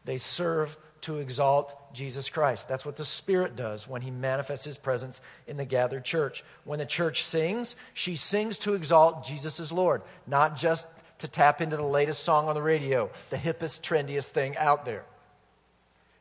They 0.04 0.18
serve 0.18 0.76
to 1.02 1.18
exalt 1.18 1.74
Jesus 1.94 2.28
Christ. 2.28 2.68
That's 2.68 2.84
what 2.84 2.96
the 2.96 3.04
Spirit 3.04 3.56
does 3.56 3.88
when 3.88 4.02
He 4.02 4.10
manifests 4.10 4.64
His 4.64 4.78
presence 4.78 5.20
in 5.46 5.56
the 5.56 5.64
gathered 5.64 6.04
church. 6.04 6.44
When 6.64 6.78
the 6.78 6.86
church 6.86 7.24
sings, 7.24 7.76
she 7.94 8.16
sings 8.16 8.58
to 8.60 8.74
exalt 8.74 9.24
Jesus 9.24 9.60
as 9.60 9.72
Lord, 9.72 10.02
not 10.26 10.56
just 10.56 10.86
to 11.18 11.28
tap 11.28 11.60
into 11.60 11.76
the 11.76 11.82
latest 11.82 12.22
song 12.22 12.48
on 12.48 12.54
the 12.54 12.62
radio, 12.62 13.10
the 13.30 13.36
hippest, 13.36 13.80
trendiest 13.82 14.30
thing 14.30 14.56
out 14.56 14.84
there. 14.84 15.04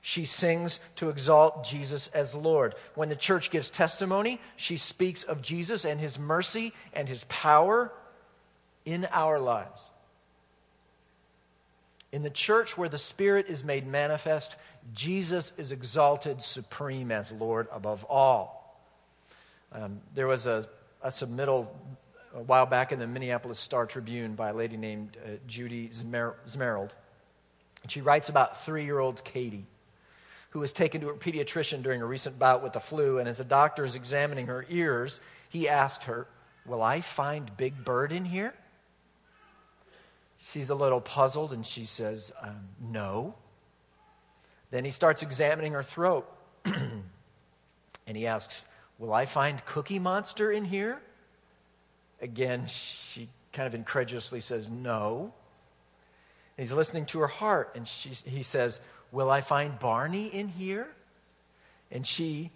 She 0.06 0.26
sings 0.26 0.82
to 0.98 1.10
exalt 1.10 1.64
Jesus 1.64 2.08
as 2.10 2.36
Lord. 2.36 2.76
When 2.94 3.08
the 3.08 3.16
church 3.16 3.50
gives 3.50 3.70
testimony, 3.70 4.42
she 4.58 4.76
speaks 4.76 5.24
of 5.24 5.42
Jesus 5.42 5.86
and 5.86 5.98
his 5.98 6.20
mercy 6.20 6.74
and 6.92 7.08
his 7.08 7.24
power 7.30 7.90
in 8.84 9.08
our 9.12 9.40
lives. 9.40 9.82
In 12.12 12.22
the 12.22 12.30
church 12.30 12.78
where 12.78 12.90
the 12.90 12.98
Spirit 12.98 13.46
is 13.48 13.64
made 13.64 13.88
manifest, 13.88 14.58
Jesus 14.94 15.54
is 15.56 15.72
exalted 15.72 16.42
supreme 16.42 17.10
as 17.10 17.32
Lord 17.32 17.70
above 17.72 18.04
all. 18.10 18.78
Um, 19.72 20.02
there 20.14 20.28
was 20.28 20.48
a, 20.48 20.68
a 21.02 21.08
submittal 21.08 21.70
a 22.36 22.42
while 22.42 22.66
back 22.66 22.92
in 22.92 23.00
the 23.00 23.08
Minneapolis 23.08 23.58
Star 23.58 23.86
Tribune 23.86 24.36
by 24.36 24.50
a 24.50 24.54
lady 24.54 24.76
named 24.76 25.16
uh, 25.24 25.30
Judy 25.48 25.88
Zmer- 25.88 26.36
Zmerald. 26.46 26.90
She 27.88 28.02
writes 28.02 28.28
about 28.28 28.66
three 28.66 28.84
year 28.84 29.00
old 29.00 29.24
Katie 29.24 29.66
who 30.54 30.60
was 30.60 30.72
taken 30.72 31.02
to 31.02 31.10
a 31.10 31.16
pediatrician 31.16 31.82
during 31.82 32.04
a 32.04 32.06
recent 32.06 32.38
bout 32.38 32.62
with 32.62 32.74
the 32.74 32.80
flu. 32.80 33.18
And 33.18 33.28
as 33.28 33.40
the 33.40 33.44
doctor 33.44 33.84
is 33.84 33.96
examining 33.96 34.46
her 34.46 34.68
ears, 34.70 35.20
he 35.50 35.68
asked 35.68 36.04
her, 36.04 36.28
Will 36.64 36.84
I 36.84 37.02
find 37.02 37.58
Big 37.58 37.84
Bird 37.84 38.12
in 38.12 38.24
here? 38.24 38.54
She's 40.38 40.70
a 40.70 40.76
little 40.76 41.02
puzzled 41.02 41.54
and 41.54 41.66
she 41.66 41.86
says, 41.86 42.32
um, 42.40 42.68
No. 42.80 43.34
Then 44.70 44.86
he 44.86 44.92
starts 44.92 45.24
examining 45.24 45.74
her 45.74 45.82
throat 45.82 46.32
and 46.66 48.16
he 48.16 48.28
asks, 48.28 48.68
Will 49.00 49.12
I 49.12 49.26
find 49.26 49.66
Cookie 49.66 49.98
Monster 49.98 50.52
in 50.52 50.66
here? 50.66 51.02
Again, 52.22 52.68
she 52.68 53.28
kind 53.54 53.66
of 53.66 53.74
incredulously 53.74 54.40
says, 54.40 54.70
No. 54.70 55.34
And 56.56 56.68
he's 56.68 56.74
listening 56.74 57.08
to 57.08 57.22
her 57.22 57.28
heart 57.28 57.72
and 57.76 57.88
she, 57.88 58.10
he 58.10 58.44
says, 58.44 58.82
Will 59.14 59.30
I 59.30 59.42
find 59.42 59.78
Barney 59.78 60.26
in 60.26 60.48
here? 60.48 60.88
And 61.92 62.06
she 62.06 62.50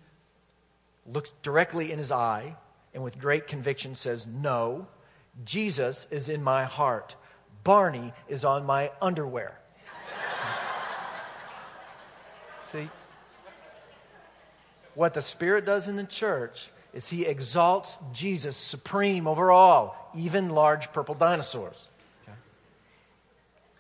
looks 1.06 1.32
directly 1.44 1.92
in 1.92 2.00
his 2.00 2.12
eye 2.12 2.56
and 2.96 3.04
with 3.04 3.20
great 3.20 3.46
conviction 3.46 3.94
says, 3.94 4.26
No, 4.26 4.88
Jesus 5.46 6.08
is 6.10 6.30
in 6.30 6.44
my 6.44 6.64
heart. 6.64 7.16
Barney 7.64 8.12
is 8.28 8.44
on 8.44 8.66
my 8.66 8.92
underwear. 9.00 9.60
See? 12.64 12.90
What 14.96 15.14
the 15.14 15.22
Spirit 15.22 15.64
does 15.64 15.88
in 15.88 15.96
the 15.96 16.06
church 16.06 16.72
is 16.92 17.08
He 17.08 17.26
exalts 17.26 18.00
Jesus 18.12 18.58
supreme 18.58 19.28
over 19.28 19.52
all, 19.52 20.12
even 20.16 20.50
large 20.50 20.92
purple 20.92 21.14
dinosaurs. 21.14 21.88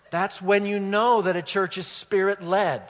That's 0.10 0.42
when 0.42 0.66
you 0.66 0.80
know 0.80 1.22
that 1.22 1.36
a 1.36 1.42
church 1.42 1.78
is 1.78 1.88
spirit 1.88 2.42
led, 2.42 2.82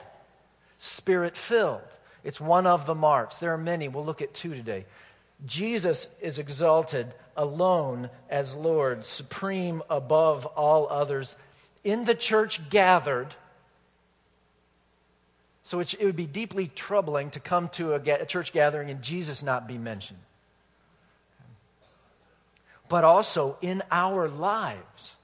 spirit 0.78 1.36
filled. 1.36 1.82
It's 2.24 2.40
one 2.40 2.66
of 2.66 2.86
the 2.86 2.94
marks. 2.94 3.38
There 3.38 3.52
are 3.52 3.58
many. 3.58 3.88
We'll 3.88 4.04
look 4.04 4.22
at 4.22 4.34
two 4.34 4.54
today. 4.54 4.86
Jesus 5.46 6.08
is 6.20 6.38
exalted 6.38 7.14
alone 7.36 8.10
as 8.28 8.56
Lord, 8.56 9.04
supreme 9.04 9.82
above 9.88 10.46
all 10.46 10.88
others, 10.88 11.36
in 11.84 12.04
the 12.04 12.14
church 12.14 12.68
gathered. 12.70 13.34
So 15.62 15.80
it, 15.80 15.94
would 16.02 16.16
be 16.16 16.26
deeply 16.26 16.68
troubling 16.74 17.30
to 17.30 17.40
come 17.40 17.68
to 17.70 17.94
a, 17.94 18.00
a 18.00 18.26
church 18.26 18.52
gathering 18.52 18.90
and 18.90 19.00
Jesus 19.00 19.42
not 19.42 19.68
be 19.68 19.78
mentioned. 19.78 20.18
But 22.88 23.04
also 23.04 23.58
in 23.60 23.82
our 23.90 24.28
lives. 24.28 25.17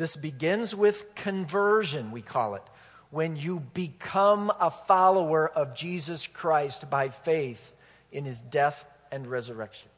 This 0.00 0.16
begins 0.16 0.74
with 0.74 1.14
conversion, 1.14 2.10
we 2.10 2.22
call 2.22 2.54
it, 2.54 2.62
when 3.10 3.36
you 3.36 3.60
become 3.74 4.50
a 4.58 4.70
follower 4.70 5.46
of 5.46 5.74
Jesus 5.74 6.26
Christ 6.26 6.88
by 6.88 7.10
faith 7.10 7.74
in 8.10 8.24
his 8.24 8.40
death 8.40 8.86
and 9.12 9.26
resurrection. 9.26 9.90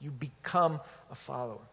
You 0.00 0.12
become 0.12 0.80
a 1.10 1.16
follower. 1.16 1.66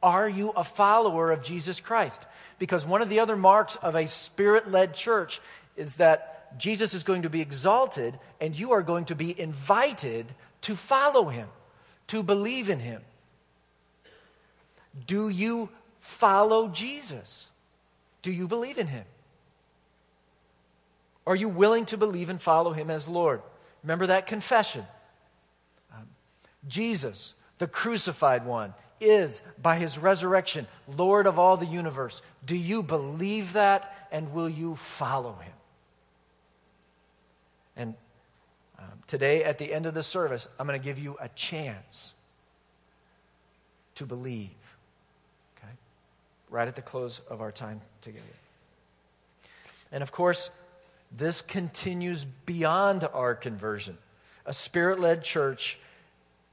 Are 0.00 0.28
you 0.28 0.50
a 0.50 0.62
follower 0.62 1.32
of 1.32 1.42
Jesus 1.42 1.80
Christ? 1.80 2.24
Because 2.60 2.86
one 2.86 3.02
of 3.02 3.08
the 3.08 3.18
other 3.18 3.36
marks 3.36 3.74
of 3.74 3.96
a 3.96 4.06
spirit 4.06 4.70
led 4.70 4.94
church 4.94 5.40
is 5.76 5.96
that 5.96 6.56
Jesus 6.56 6.94
is 6.94 7.02
going 7.02 7.22
to 7.22 7.30
be 7.30 7.40
exalted 7.40 8.16
and 8.40 8.56
you 8.56 8.70
are 8.74 8.82
going 8.82 9.06
to 9.06 9.16
be 9.16 9.40
invited 9.40 10.26
to 10.60 10.76
follow 10.76 11.30
him, 11.30 11.48
to 12.06 12.22
believe 12.22 12.70
in 12.70 12.78
him. 12.78 13.02
Do 15.08 15.28
you 15.28 15.68
follow 16.02 16.66
Jesus? 16.66 17.48
Do 18.22 18.32
you 18.32 18.48
believe 18.48 18.76
in 18.76 18.88
him? 18.88 19.04
Are 21.24 21.36
you 21.36 21.48
willing 21.48 21.86
to 21.86 21.96
believe 21.96 22.28
and 22.28 22.42
follow 22.42 22.72
him 22.72 22.90
as 22.90 23.06
Lord? 23.06 23.40
Remember 23.84 24.08
that 24.08 24.26
confession. 24.26 24.84
Um, 25.94 26.08
Jesus, 26.66 27.34
the 27.58 27.68
crucified 27.68 28.44
one, 28.44 28.74
is, 29.00 29.42
by 29.60 29.76
his 29.76 29.96
resurrection, 29.96 30.66
Lord 30.96 31.28
of 31.28 31.38
all 31.38 31.56
the 31.56 31.66
universe. 31.66 32.20
Do 32.44 32.56
you 32.56 32.82
believe 32.82 33.52
that 33.52 34.08
and 34.10 34.32
will 34.32 34.48
you 34.48 34.74
follow 34.74 35.34
him? 35.34 35.52
And 37.76 37.94
um, 38.78 38.98
today, 39.06 39.44
at 39.44 39.58
the 39.58 39.72
end 39.72 39.86
of 39.86 39.94
the 39.94 40.02
service, 40.02 40.48
I'm 40.58 40.66
going 40.66 40.78
to 40.78 40.84
give 40.84 40.98
you 40.98 41.16
a 41.20 41.28
chance 41.28 42.14
to 43.94 44.04
believe 44.04 44.50
right 46.52 46.68
at 46.68 46.76
the 46.76 46.82
close 46.82 47.20
of 47.30 47.40
our 47.40 47.50
time 47.50 47.80
together. 48.02 48.24
And 49.90 50.02
of 50.02 50.12
course, 50.12 50.50
this 51.10 51.40
continues 51.40 52.24
beyond 52.24 53.08
our 53.12 53.34
conversion. 53.34 53.98
A 54.46 54.52
spirit 54.52 55.00
led 55.00 55.24
church 55.24 55.78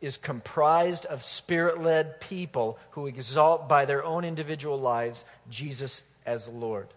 is 0.01 0.15
comprised 0.15 1.05
of 1.05 1.21
spirit 1.23 1.81
led 1.81 2.21
people 2.21 2.79
who 2.91 3.07
exalt 3.07 3.67
by 3.67 3.85
their 3.85 4.03
own 4.03 4.23
individual 4.23 4.79
lives 4.79 5.25
Jesus 5.49 6.03
as 6.25 6.47
Lord. 6.47 6.87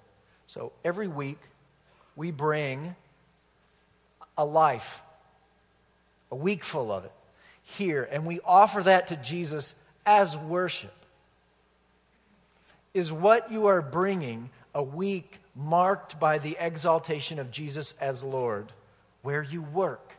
So 0.47 0.73
every 0.85 1.09
week, 1.09 1.38
we 2.14 2.30
bring 2.30 2.94
a 4.38 4.44
life, 4.44 5.02
a 6.30 6.37
week 6.37 6.62
full 6.62 6.92
of 6.92 7.04
it, 7.04 7.12
here, 7.64 8.09
and 8.11 8.26
we 8.26 8.40
offer 8.44 8.82
that 8.82 9.09
to 9.09 9.16
Jesus 9.16 9.75
as 10.06 10.37
worship 10.37 10.94
is 12.94 13.12
what 13.12 13.50
you 13.50 13.66
are 13.66 13.82
bringing 13.82 14.50
a 14.75 14.82
week 14.82 15.38
marked 15.54 16.18
by 16.18 16.38
the 16.38 16.56
exaltation 16.58 17.38
of 17.38 17.50
Jesus 17.50 17.94
as 18.00 18.22
Lord 18.22 18.72
where 19.22 19.42
you 19.42 19.62
work? 19.62 20.16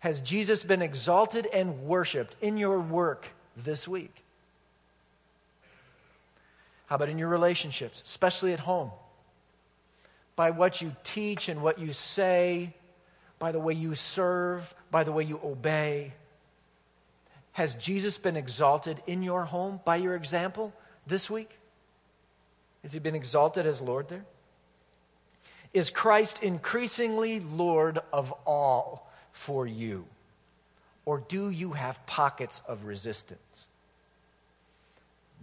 Has 0.00 0.20
Jesus 0.20 0.62
been 0.62 0.82
exalted 0.82 1.46
and 1.46 1.84
worshiped 1.84 2.36
in 2.42 2.58
your 2.58 2.78
work 2.78 3.26
this 3.56 3.88
week? 3.88 4.22
How 6.86 6.96
about 6.96 7.08
in 7.08 7.18
your 7.18 7.28
relationships, 7.28 8.02
especially 8.02 8.52
at 8.52 8.60
home? 8.60 8.90
By 10.36 10.50
what 10.50 10.82
you 10.82 10.94
teach 11.04 11.48
and 11.48 11.62
what 11.62 11.78
you 11.78 11.92
say, 11.92 12.74
by 13.38 13.52
the 13.52 13.58
way 13.58 13.72
you 13.72 13.94
serve, 13.94 14.74
by 14.90 15.04
the 15.04 15.12
way 15.12 15.24
you 15.24 15.40
obey. 15.42 16.12
Has 17.54 17.76
Jesus 17.76 18.18
been 18.18 18.36
exalted 18.36 19.00
in 19.06 19.22
your 19.22 19.44
home 19.44 19.80
by 19.84 19.96
your 19.96 20.14
example 20.14 20.72
this 21.06 21.30
week? 21.30 21.58
Has 22.82 22.92
he 22.92 22.98
been 22.98 23.14
exalted 23.14 23.64
as 23.64 23.80
Lord 23.80 24.08
there? 24.08 24.24
Is 25.72 25.88
Christ 25.88 26.42
increasingly 26.42 27.40
Lord 27.40 28.00
of 28.12 28.32
all 28.44 29.08
for 29.32 29.66
you? 29.66 30.04
Or 31.04 31.20
do 31.20 31.48
you 31.48 31.72
have 31.72 32.04
pockets 32.06 32.60
of 32.66 32.84
resistance? 32.84 33.68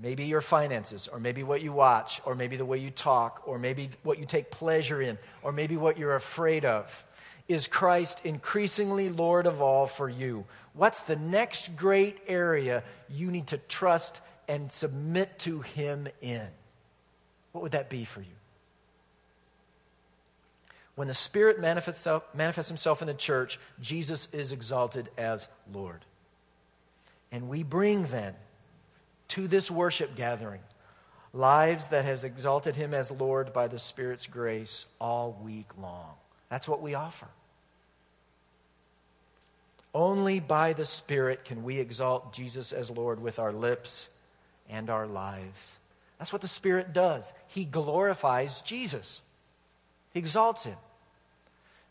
Maybe 0.02 0.26
your 0.26 0.42
finances, 0.42 1.08
or 1.08 1.20
maybe 1.20 1.44
what 1.44 1.62
you 1.62 1.72
watch, 1.72 2.22
or 2.26 2.36
maybe 2.36 2.58
the 2.58 2.66
way 2.66 2.80
you 2.80 2.90
talk, 2.90 3.44
or 3.46 3.58
maybe 3.58 3.90
what 4.04 4.20
you 4.20 4.26
take 4.26 4.52
pleasure 4.52 5.02
in, 5.02 5.18
or 5.44 5.54
maybe 5.54 5.78
what 5.78 5.98
you're 5.98 6.16
afraid 6.16 6.66
of. 6.66 7.06
Is 7.48 7.68
Christ 7.68 8.22
increasingly 8.24 9.10
Lord 9.10 9.46
of 9.46 9.62
all 9.62 9.88
for 9.88 10.10
you? 10.10 10.46
What's 10.74 11.02
the 11.02 11.16
next 11.16 11.76
great 11.76 12.20
area 12.28 12.84
you 13.10 13.30
need 13.30 13.48
to 13.48 13.58
trust 13.58 14.22
and 14.48 14.72
submit 14.72 15.40
to 15.40 15.62
Him 15.62 16.08
in? 16.22 16.48
What 17.52 17.62
would 17.62 17.74
that 17.74 17.90
be 17.90 18.06
for 18.06 18.22
you? 18.22 18.28
When 20.96 21.08
the 21.08 21.14
Spirit 21.14 21.60
manifests, 21.60 22.08
manifests 22.34 22.70
Himself 22.70 23.02
in 23.02 23.08
the 23.08 23.14
church, 23.14 23.60
Jesus 23.82 24.28
is 24.32 24.52
exalted 24.52 25.10
as 25.18 25.50
Lord. 25.74 26.06
And 27.32 27.50
we 27.50 27.64
bring 27.64 28.04
then 28.04 28.36
to 29.30 29.48
this 29.48 29.72
worship 29.72 30.16
gathering 30.16 30.62
lives 31.34 31.88
that 31.88 32.06
has 32.06 32.24
exalted 32.24 32.76
Him 32.76 32.94
as 32.94 33.10
Lord 33.10 33.54
by 33.54 33.68
the 33.68 33.80
Spirit's 33.80 34.28
grace 34.28 34.86
all 35.00 35.40
week 35.44 35.68
long. 35.78 36.12
That's 36.50 36.68
what 36.68 36.82
we 36.82 36.94
offer. 36.94 37.28
Only 39.94 40.40
by 40.40 40.74
the 40.74 40.86
Spirit 40.86 41.44
can 41.44 41.64
we 41.64 41.80
exalt 41.80 42.34
Jesus 42.34 42.72
as 42.72 42.90
Lord 42.90 43.22
with 43.22 43.40
our 43.40 43.52
lips 43.52 44.10
and 44.70 44.90
our 44.90 45.06
lives. 45.06 45.80
That's 46.18 46.32
what 46.32 46.42
the 46.42 46.48
Spirit 46.48 46.94
does. 46.94 47.34
He 47.48 47.66
glorifies 47.66 48.62
Jesus, 48.62 49.22
He 50.14 50.20
exalts 50.20 50.64
Him. 50.64 50.78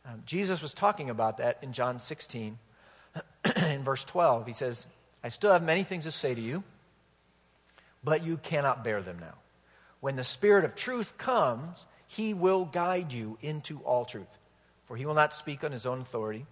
Um, 0.06 0.22
Jesus 0.24 0.62
was 0.62 0.72
talking 0.72 1.10
about 1.10 1.38
that 1.38 1.58
in 1.60 1.74
John 1.74 1.98
16, 1.98 2.58
in 3.56 3.82
verse 3.82 4.02
12. 4.04 4.46
He 4.46 4.54
says, 4.54 4.86
I 5.22 5.28
still 5.28 5.52
have 5.52 5.62
many 5.62 5.84
things 5.84 6.04
to 6.04 6.10
say 6.10 6.34
to 6.34 6.40
you, 6.40 6.64
but 8.02 8.24
you 8.24 8.38
cannot 8.38 8.82
bear 8.82 9.02
them 9.02 9.18
now. 9.20 9.34
When 10.00 10.16
the 10.16 10.24
Spirit 10.24 10.64
of 10.64 10.74
truth 10.74 11.18
comes, 11.18 11.84
He 12.06 12.32
will 12.32 12.64
guide 12.64 13.12
you 13.12 13.36
into 13.42 13.80
all 13.80 14.06
truth. 14.06 14.38
For 14.86 14.96
He 14.96 15.04
will 15.04 15.14
not 15.14 15.34
speak 15.34 15.64
on 15.64 15.72
His 15.72 15.84
own 15.84 16.00
authority 16.00 16.46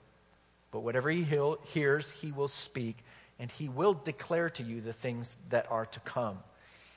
but 0.70 0.80
whatever 0.80 1.10
he 1.10 1.24
hears, 1.64 2.10
he 2.10 2.32
will 2.32 2.48
speak, 2.48 2.98
and 3.38 3.50
he 3.50 3.68
will 3.68 3.94
declare 3.94 4.50
to 4.50 4.62
you 4.62 4.80
the 4.80 4.92
things 4.92 5.36
that 5.50 5.70
are 5.70 5.86
to 5.86 6.00
come. 6.00 6.38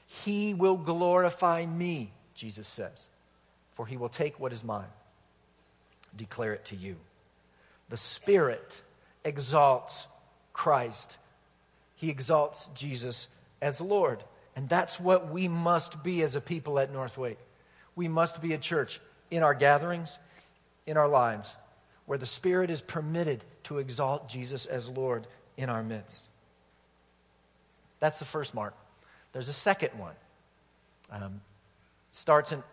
He 0.07 0.53
will 0.53 0.77
glorify 0.77 1.65
me, 1.65 2.11
Jesus 2.35 2.67
says, 2.67 3.05
for 3.71 3.85
he 3.85 3.97
will 3.97 4.09
take 4.09 4.39
what 4.39 4.51
is 4.51 4.63
mine, 4.63 4.91
declare 6.15 6.53
it 6.53 6.65
to 6.65 6.75
you. 6.75 6.97
The 7.89 7.97
Spirit 7.97 8.81
exalts 9.23 10.07
Christ, 10.53 11.17
he 11.95 12.09
exalts 12.09 12.69
Jesus 12.75 13.27
as 13.61 13.79
Lord. 13.79 14.23
And 14.53 14.67
that's 14.67 14.99
what 14.99 15.31
we 15.31 15.47
must 15.47 16.03
be 16.03 16.21
as 16.23 16.35
a 16.35 16.41
people 16.41 16.77
at 16.77 16.91
Northwake. 16.91 17.39
We 17.95 18.09
must 18.09 18.41
be 18.41 18.53
a 18.53 18.57
church 18.57 18.99
in 19.29 19.43
our 19.43 19.53
gatherings, 19.53 20.19
in 20.85 20.97
our 20.97 21.07
lives, 21.07 21.55
where 22.11 22.17
the 22.17 22.25
Spirit 22.25 22.69
is 22.69 22.81
permitted 22.81 23.41
to 23.63 23.77
exalt 23.77 24.27
Jesus 24.27 24.65
as 24.65 24.89
Lord 24.89 25.25
in 25.55 25.69
our 25.69 25.81
midst. 25.81 26.25
That's 28.01 28.19
the 28.19 28.25
first 28.25 28.53
mark. 28.53 28.75
There's 29.31 29.47
a 29.47 29.53
second 29.53 29.97
one. 29.97 30.15
Um, 31.09 31.39
starts 32.11 32.51
in 32.51 32.63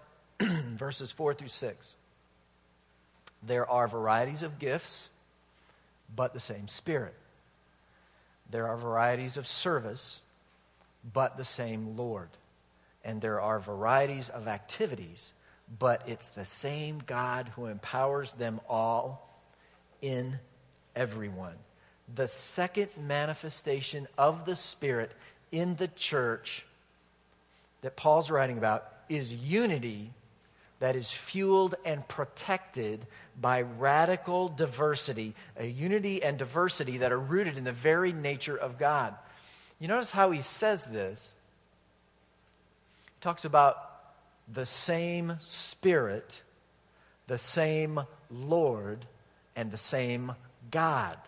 verses 0.77 1.13
4 1.13 1.35
through 1.35 1.47
6. 1.47 1.95
There 3.47 3.65
are 3.71 3.87
varieties 3.87 4.43
of 4.43 4.59
gifts, 4.59 5.09
but 6.17 6.35
the 6.35 6.41
same 6.41 6.67
Spirit. 6.67 7.15
There 8.51 8.67
are 8.67 8.77
varieties 8.77 9.37
of 9.37 9.47
service, 9.47 10.21
but 11.13 11.37
the 11.37 11.45
same 11.45 11.97
Lord. 11.97 12.31
And 13.05 13.21
there 13.21 13.41
are 13.41 13.61
varieties 13.61 14.31
of 14.31 14.49
activities, 14.49 15.33
but 15.79 16.03
it's 16.09 16.27
the 16.27 16.45
same 16.45 17.01
God 17.07 17.53
who 17.55 17.67
empowers 17.67 18.33
them 18.33 18.61
all 18.69 19.28
in 20.03 20.39
everyone. 20.95 21.55
The 22.15 22.27
second 22.27 22.89
manifestation 22.97 24.09
of 24.17 24.45
the 24.45 24.57
Spirit 24.57 25.13
in 25.53 25.77
the 25.77 25.89
church 25.89 26.65
that 27.83 27.97
Paul's 27.97 28.31
writing 28.31 28.59
about 28.59 28.87
is 29.09 29.33
unity 29.33 30.11
that 30.81 30.95
is 30.95 31.11
fueled 31.11 31.75
and 31.85 32.07
protected 32.07 33.07
by 33.41 33.63
radical 33.63 34.49
diversity, 34.49 35.35
a 35.57 35.67
unity 35.67 36.23
and 36.23 36.39
diversity 36.39 36.99
that 36.99 37.13
are 37.13 37.19
rooted 37.19 37.57
in 37.57 37.65
the 37.65 37.73
very 37.73 38.13
nature 38.13 38.57
of 38.57 38.79
God. 38.79 39.15
You 39.81 39.89
notice 39.89 40.13
how 40.13 40.31
he 40.31 40.41
says 40.41 40.85
this? 40.85 41.33
He 43.07 43.21
talks 43.21 43.45
about 43.45 43.77
the 44.53 44.67
same 44.67 45.35
Spirit, 45.41 46.43
the 47.27 47.39
same 47.39 48.01
Lord, 48.31 49.07
and 49.59 49.73
the 49.73 49.77
same 49.77 50.33
God. 50.71 51.19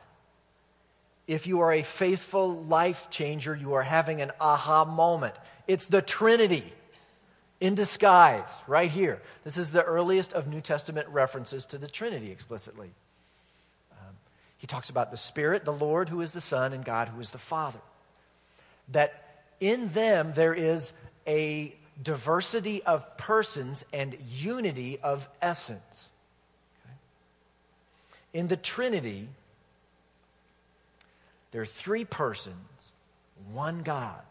If 1.26 1.48
you 1.48 1.60
are 1.60 1.72
a 1.72 1.82
faithful 1.82 2.62
life 2.62 3.08
changer, 3.10 3.56
you 3.56 3.72
are 3.74 3.82
having 3.82 4.22
an 4.22 4.30
aha 4.40 4.84
moment. 4.84 5.34
It's 5.66 5.88
the 5.88 6.00
Trinity 6.00 6.72
in 7.58 7.74
disguise, 7.74 8.60
right 8.68 8.88
here. 8.90 9.20
This 9.42 9.56
is 9.56 9.72
the 9.72 9.82
earliest 9.82 10.32
of 10.32 10.46
New 10.46 10.60
Testament 10.60 11.08
references 11.08 11.66
to 11.66 11.78
the 11.78 11.88
Trinity 11.88 12.30
explicitly. 12.30 12.90
Um, 13.98 14.14
he 14.58 14.68
talks 14.68 14.90
about 14.90 15.10
the 15.10 15.16
Spirit, 15.16 15.64
the 15.64 15.72
Lord 15.72 16.08
who 16.08 16.20
is 16.20 16.30
the 16.30 16.40
Son, 16.40 16.72
and 16.72 16.84
God 16.84 17.08
who 17.08 17.20
is 17.20 17.30
the 17.30 17.38
Father. 17.38 17.80
That 18.90 19.42
in 19.58 19.88
them 19.92 20.34
there 20.36 20.54
is 20.54 20.92
a 21.26 21.74
diversity 22.00 22.80
of 22.84 23.16
persons 23.16 23.84
and 23.92 24.16
unity 24.30 25.00
of 25.02 25.28
essence. 25.42 26.10
In 28.32 28.48
the 28.48 28.56
Trinity, 28.56 29.28
there 31.50 31.62
are 31.62 31.66
three 31.66 32.04
persons, 32.04 32.56
one 33.52 33.82
God. 33.82 34.22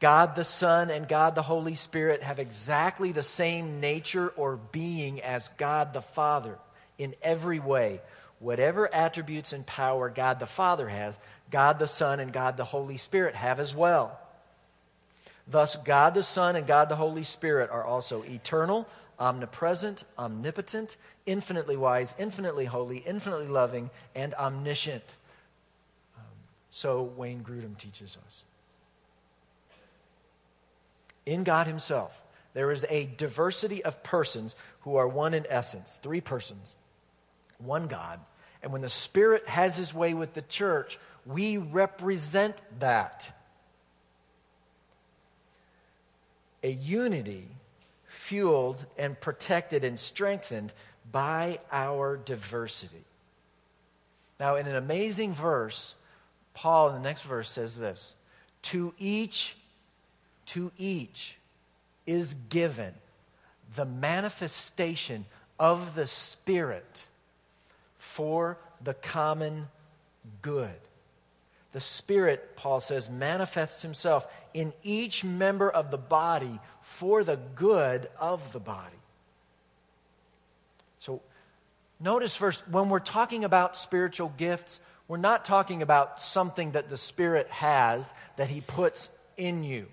God 0.00 0.34
the 0.34 0.44
Son 0.44 0.90
and 0.90 1.06
God 1.06 1.34
the 1.34 1.42
Holy 1.42 1.74
Spirit 1.74 2.22
have 2.22 2.38
exactly 2.38 3.12
the 3.12 3.22
same 3.22 3.80
nature 3.80 4.28
or 4.30 4.56
being 4.56 5.20
as 5.20 5.50
God 5.58 5.92
the 5.92 6.00
Father 6.00 6.56
in 6.98 7.14
every 7.22 7.60
way. 7.60 8.00
Whatever 8.38 8.92
attributes 8.94 9.52
and 9.52 9.66
power 9.66 10.08
God 10.08 10.40
the 10.40 10.46
Father 10.46 10.88
has, 10.88 11.18
God 11.50 11.78
the 11.78 11.86
Son 11.86 12.18
and 12.18 12.32
God 12.32 12.56
the 12.56 12.64
Holy 12.64 12.96
Spirit 12.96 13.34
have 13.34 13.60
as 13.60 13.74
well. 13.74 14.18
Thus, 15.46 15.76
God 15.76 16.14
the 16.14 16.22
Son 16.22 16.56
and 16.56 16.66
God 16.66 16.88
the 16.88 16.96
Holy 16.96 17.24
Spirit 17.24 17.70
are 17.70 17.84
also 17.84 18.22
eternal, 18.22 18.88
omnipresent, 19.20 20.04
omnipotent, 20.18 20.96
infinitely 21.26 21.76
wise, 21.76 22.14
infinitely 22.18 22.64
holy, 22.64 22.98
infinitely 22.98 23.46
loving, 23.46 23.90
and 24.14 24.34
omniscient. 24.34 25.04
Um, 26.16 26.24
so 26.70 27.02
Wayne 27.02 27.44
Grudem 27.44 27.76
teaches 27.76 28.16
us. 28.26 28.42
In 31.26 31.44
God 31.44 31.66
Himself, 31.66 32.24
there 32.54 32.72
is 32.72 32.86
a 32.88 33.04
diversity 33.18 33.84
of 33.84 34.02
persons 34.02 34.56
who 34.80 34.96
are 34.96 35.06
one 35.06 35.34
in 35.34 35.46
essence, 35.48 35.98
three 36.02 36.20
persons, 36.20 36.74
one 37.58 37.86
God. 37.86 38.18
And 38.62 38.72
when 38.72 38.82
the 38.82 38.88
Spirit 38.88 39.46
has 39.48 39.76
His 39.76 39.94
way 39.94 40.14
with 40.14 40.32
the 40.32 40.42
church, 40.42 40.98
we 41.26 41.58
represent 41.58 42.56
that. 42.80 43.32
A 46.62 46.70
unity 46.70 47.48
fueled 48.30 48.86
and 48.96 49.20
protected 49.20 49.82
and 49.82 49.98
strengthened 49.98 50.72
by 51.10 51.58
our 51.72 52.16
diversity. 52.16 53.02
Now, 54.38 54.54
in 54.54 54.68
an 54.68 54.76
amazing 54.76 55.34
verse, 55.34 55.96
Paul 56.54 56.90
in 56.90 56.94
the 56.94 57.08
next 57.08 57.22
verse 57.22 57.50
says 57.50 57.76
this 57.76 58.14
To 58.62 58.94
each, 59.00 59.56
to 60.46 60.70
each 60.78 61.38
is 62.06 62.36
given 62.48 62.94
the 63.74 63.84
manifestation 63.84 65.24
of 65.58 65.96
the 65.96 66.06
Spirit 66.06 67.06
for 67.98 68.58
the 68.80 68.94
common 68.94 69.66
good. 70.40 70.78
The 71.72 71.80
Spirit, 71.80 72.56
Paul 72.56 72.80
says, 72.80 73.08
manifests 73.08 73.82
himself 73.82 74.26
in 74.52 74.72
each 74.82 75.24
member 75.24 75.70
of 75.70 75.90
the 75.90 75.98
body 75.98 76.58
for 76.80 77.22
the 77.22 77.36
good 77.54 78.08
of 78.18 78.52
the 78.52 78.58
body. 78.58 78.96
So 80.98 81.20
notice 82.00 82.34
first, 82.34 82.66
when 82.68 82.88
we're 82.88 82.98
talking 82.98 83.44
about 83.44 83.76
spiritual 83.76 84.32
gifts, 84.36 84.80
we're 85.06 85.16
not 85.16 85.44
talking 85.44 85.82
about 85.82 86.20
something 86.20 86.72
that 86.72 86.88
the 86.88 86.96
Spirit 86.96 87.48
has 87.48 88.12
that 88.36 88.50
He 88.50 88.60
puts 88.60 89.10
in 89.36 89.64
you. 89.64 89.86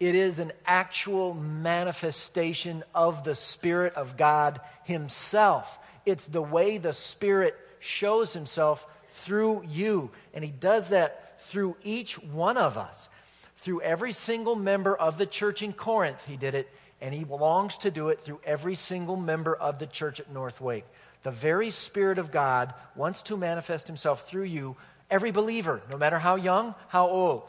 It 0.00 0.14
is 0.14 0.40
an 0.40 0.52
actual 0.66 1.32
manifestation 1.32 2.82
of 2.94 3.22
the 3.22 3.34
Spirit 3.34 3.94
of 3.94 4.16
God 4.16 4.60
Himself. 4.84 5.78
It's 6.04 6.26
the 6.26 6.42
way 6.42 6.78
the 6.78 6.92
Spirit 6.92 7.54
shows 7.78 8.32
Himself 8.32 8.86
through 9.12 9.64
you. 9.68 10.10
And 10.34 10.44
He 10.44 10.50
does 10.50 10.88
that 10.88 11.40
through 11.42 11.76
each 11.82 12.22
one 12.22 12.56
of 12.56 12.76
us, 12.76 13.08
through 13.56 13.80
every 13.82 14.12
single 14.12 14.56
member 14.56 14.96
of 14.96 15.18
the 15.18 15.26
church 15.26 15.62
in 15.62 15.72
Corinth. 15.72 16.24
He 16.24 16.36
did 16.36 16.54
it 16.54 16.68
and 17.00 17.12
He 17.12 17.24
longs 17.24 17.76
to 17.78 17.90
do 17.90 18.08
it 18.08 18.20
through 18.20 18.40
every 18.44 18.76
single 18.76 19.16
member 19.16 19.54
of 19.54 19.78
the 19.78 19.86
church 19.86 20.20
at 20.20 20.32
North 20.32 20.60
Wake. 20.60 20.84
The 21.24 21.32
very 21.32 21.70
Spirit 21.70 22.18
of 22.18 22.30
God 22.30 22.72
wants 22.94 23.22
to 23.22 23.36
manifest 23.36 23.88
Himself 23.88 24.28
through 24.28 24.44
you, 24.44 24.76
every 25.10 25.32
believer, 25.32 25.82
no 25.90 25.98
matter 25.98 26.18
how 26.18 26.36
young, 26.36 26.74
how 26.88 27.08
old, 27.08 27.42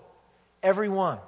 everyone. 0.63 1.19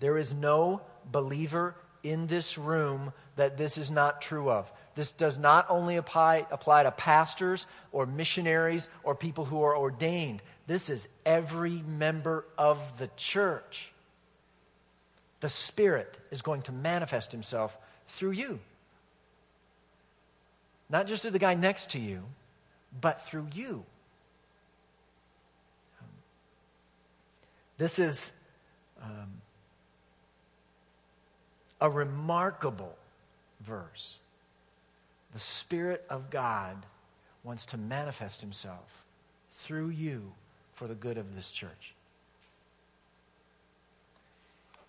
There 0.00 0.18
is 0.18 0.34
no 0.34 0.80
believer 1.10 1.76
in 2.02 2.26
this 2.26 2.58
room 2.58 3.12
that 3.36 3.56
this 3.56 3.78
is 3.78 3.90
not 3.90 4.22
true 4.22 4.50
of. 4.50 4.72
This 4.94 5.12
does 5.12 5.38
not 5.38 5.66
only 5.68 5.96
apply, 5.96 6.46
apply 6.50 6.82
to 6.82 6.90
pastors 6.90 7.66
or 7.92 8.04
missionaries 8.06 8.88
or 9.02 9.14
people 9.14 9.46
who 9.46 9.62
are 9.62 9.76
ordained. 9.76 10.42
This 10.66 10.90
is 10.90 11.08
every 11.24 11.82
member 11.82 12.44
of 12.58 12.98
the 12.98 13.08
church. 13.16 13.92
The 15.40 15.48
Spirit 15.48 16.20
is 16.30 16.42
going 16.42 16.62
to 16.62 16.72
manifest 16.72 17.32
Himself 17.32 17.78
through 18.08 18.32
you. 18.32 18.60
Not 20.90 21.06
just 21.06 21.22
through 21.22 21.30
the 21.30 21.38
guy 21.38 21.54
next 21.54 21.90
to 21.90 21.98
you, 21.98 22.22
but 23.00 23.22
through 23.22 23.48
you. 23.54 23.84
This 27.78 27.98
is 27.98 28.32
um, 29.02 29.40
a 31.80 31.90
remarkable 31.90 32.94
verse. 33.60 34.18
The 35.32 35.40
Spirit 35.40 36.04
of 36.10 36.30
God 36.30 36.86
wants 37.44 37.66
to 37.66 37.78
manifest 37.78 38.40
Himself 38.40 39.04
through 39.52 39.90
you 39.90 40.32
for 40.74 40.86
the 40.86 40.94
good 40.94 41.18
of 41.18 41.34
this 41.34 41.52
church. 41.52 41.94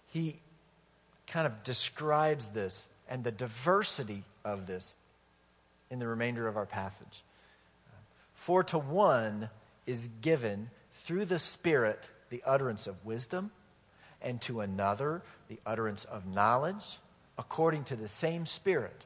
He 0.08 0.39
kind 1.27 1.47
of 1.47 1.63
describes 1.63 2.49
this 2.49 2.89
and 3.10 3.23
the 3.23 3.32
diversity 3.32 4.23
of 4.45 4.67
this 4.67 4.95
in 5.89 5.99
the 5.99 6.08
remainder 6.08 6.47
of 6.47 6.58
our 6.58 6.65
passage. 6.65 7.23
For 8.34 8.63
to 8.65 8.77
one 8.77 9.49
is 9.86 10.10
given 10.21 10.69
through 10.91 11.25
the 11.25 11.39
Spirit 11.39 12.10
the 12.29 12.43
utterance 12.45 12.88
of 12.88 13.06
wisdom 13.06 13.51
and 14.21 14.41
to 14.41 14.62
another 14.62 15.21
the 15.47 15.60
utterance 15.65 16.06
of 16.06 16.25
knowledge 16.25 16.99
according 17.38 17.84
to 17.86 17.95
the 17.95 18.08
same 18.08 18.45
Spirit, 18.45 19.06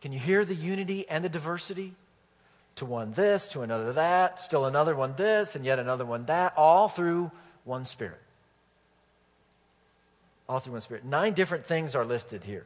Can 0.00 0.12
you 0.12 0.18
hear 0.18 0.44
the 0.44 0.54
unity 0.54 1.08
and 1.08 1.24
the 1.24 1.28
diversity? 1.28 1.94
To 2.76 2.84
one 2.86 3.12
this, 3.12 3.48
to 3.48 3.62
another 3.62 3.92
that, 3.92 4.40
still 4.40 4.64
another 4.64 4.94
one 4.94 5.14
this, 5.16 5.56
and 5.56 5.64
yet 5.64 5.78
another 5.78 6.06
one 6.06 6.24
that, 6.26 6.54
all 6.56 6.88
through 6.88 7.30
one 7.64 7.84
Spirit. 7.84 8.20
All 10.48 10.60
through 10.60 10.74
one 10.74 10.80
Spirit. 10.80 11.04
Nine 11.04 11.34
different 11.34 11.66
things 11.66 11.94
are 11.94 12.04
listed 12.04 12.44
here, 12.44 12.64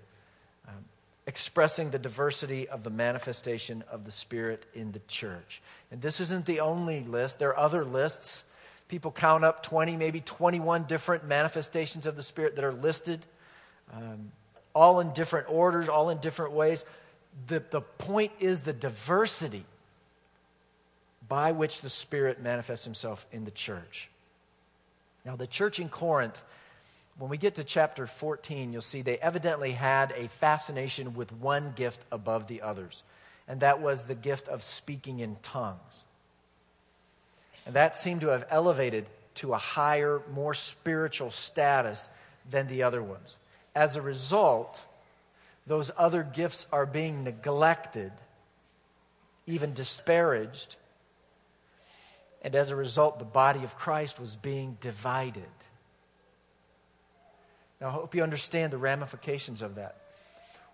um, 0.68 0.84
expressing 1.26 1.90
the 1.90 1.98
diversity 1.98 2.68
of 2.68 2.84
the 2.84 2.90
manifestation 2.90 3.82
of 3.90 4.04
the 4.04 4.12
Spirit 4.12 4.66
in 4.74 4.92
the 4.92 5.00
church. 5.08 5.62
And 5.90 6.00
this 6.00 6.20
isn't 6.20 6.46
the 6.46 6.60
only 6.60 7.02
list, 7.02 7.38
there 7.38 7.48
are 7.48 7.58
other 7.58 7.84
lists 7.84 8.44
People 8.88 9.10
count 9.10 9.44
up 9.44 9.62
20, 9.62 9.96
maybe 9.96 10.20
21 10.20 10.84
different 10.84 11.26
manifestations 11.26 12.06
of 12.06 12.16
the 12.16 12.22
Spirit 12.22 12.56
that 12.56 12.64
are 12.64 12.72
listed, 12.72 13.26
um, 13.92 14.30
all 14.74 15.00
in 15.00 15.12
different 15.12 15.48
orders, 15.48 15.88
all 15.88 16.10
in 16.10 16.18
different 16.18 16.52
ways. 16.52 16.84
The, 17.46 17.62
the 17.70 17.80
point 17.80 18.32
is 18.40 18.60
the 18.60 18.72
diversity 18.72 19.64
by 21.28 21.52
which 21.52 21.80
the 21.80 21.90
Spirit 21.90 22.40
manifests 22.40 22.84
Himself 22.84 23.26
in 23.32 23.44
the 23.44 23.50
church. 23.50 24.10
Now, 25.24 25.36
the 25.36 25.46
church 25.46 25.80
in 25.80 25.88
Corinth, 25.88 26.42
when 27.18 27.30
we 27.30 27.38
get 27.38 27.54
to 27.56 27.64
chapter 27.64 28.06
14, 28.06 28.72
you'll 28.72 28.82
see 28.82 29.02
they 29.02 29.18
evidently 29.18 29.72
had 29.72 30.12
a 30.16 30.28
fascination 30.28 31.14
with 31.14 31.32
one 31.32 31.72
gift 31.76 32.04
above 32.12 32.46
the 32.46 32.62
others, 32.62 33.02
and 33.48 33.60
that 33.60 33.80
was 33.80 34.04
the 34.04 34.14
gift 34.14 34.48
of 34.48 34.62
speaking 34.62 35.20
in 35.20 35.36
tongues. 35.42 36.04
And 37.66 37.74
that 37.74 37.96
seemed 37.96 38.20
to 38.20 38.28
have 38.28 38.46
elevated 38.50 39.06
to 39.36 39.54
a 39.54 39.58
higher, 39.58 40.22
more 40.32 40.54
spiritual 40.54 41.30
status 41.30 42.10
than 42.50 42.66
the 42.66 42.82
other 42.82 43.02
ones. 43.02 43.38
As 43.74 43.96
a 43.96 44.02
result, 44.02 44.80
those 45.66 45.90
other 45.96 46.22
gifts 46.22 46.66
are 46.70 46.86
being 46.86 47.24
neglected, 47.24 48.12
even 49.46 49.72
disparaged. 49.72 50.76
And 52.42 52.54
as 52.54 52.70
a 52.70 52.76
result, 52.76 53.18
the 53.18 53.24
body 53.24 53.64
of 53.64 53.76
Christ 53.76 54.20
was 54.20 54.36
being 54.36 54.76
divided. 54.80 55.44
Now, 57.80 57.88
I 57.88 57.92
hope 57.92 58.14
you 58.14 58.22
understand 58.22 58.72
the 58.72 58.78
ramifications 58.78 59.62
of 59.62 59.76
that. 59.76 59.96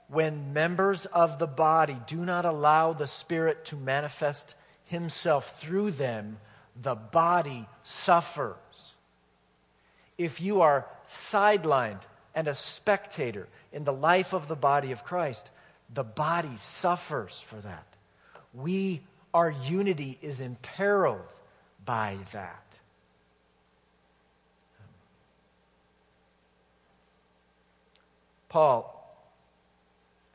When 0.09 0.53
members 0.53 1.07
of 1.07 1.38
the 1.38 1.46
body 1.46 1.96
do 2.07 2.24
not 2.24 2.44
allow 2.44 2.92
the 2.92 3.07
Spirit 3.07 3.64
to 3.66 3.76
manifest 3.76 4.57
Himself 4.85 5.61
through 5.61 5.92
them, 5.92 6.38
the 6.81 6.96
body 6.96 7.68
suffers. 7.85 8.94
If 10.18 10.40
you 10.40 10.62
are 10.62 10.87
sidelined 11.07 12.03
and 12.35 12.48
a 12.48 12.55
spectator 12.55 13.48
in 13.73 13.85
the 13.85 13.93
life 13.93 14.33
of 14.33 14.49
the 14.49 14.57
body 14.57 14.93
of 14.93 15.05
Christ, 15.05 15.51
the 15.93 16.05
body 16.05 16.57
suffers 16.57 17.41
for 17.41 17.57
that. 17.57 17.87
We, 18.53 19.03
our 19.33 19.51
unity 19.51 20.19
is 20.23 20.41
imperiled 20.41 21.33
by 21.85 22.19
that. 22.33 22.79
Paul 28.49 28.97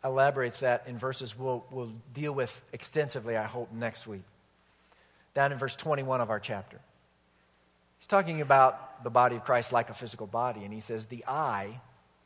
elaborates 0.03 0.61
that 0.61 0.85
in 0.87 0.97
verses 0.97 1.37
we'll, 1.37 1.65
we'll 1.69 1.91
deal 2.13 2.31
with 2.31 2.61
extensively, 2.71 3.35
I 3.35 3.43
hope, 3.43 3.73
next 3.73 4.07
week 4.07 4.23
down 5.35 5.51
in 5.51 5.59
verse 5.59 5.75
21 5.75 6.21
of 6.21 6.31
our 6.31 6.39
chapter. 6.39 6.79
He's 7.99 8.07
talking 8.07 8.41
about 8.41 9.03
the 9.03 9.11
body 9.11 9.35
of 9.35 9.43
Christ 9.43 9.71
like 9.71 9.91
a 9.91 9.93
physical 9.93 10.25
body, 10.25 10.63
and 10.63 10.73
he 10.73 10.79
says, 10.79 11.05
The 11.05 11.23
eye 11.27 11.81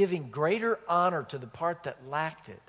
giving 0.00 0.30
greater 0.30 0.80
honor 0.88 1.22
to 1.24 1.36
the 1.36 1.46
part 1.46 1.82
that 1.82 2.08
lacked 2.08 2.48
it, 2.48 2.62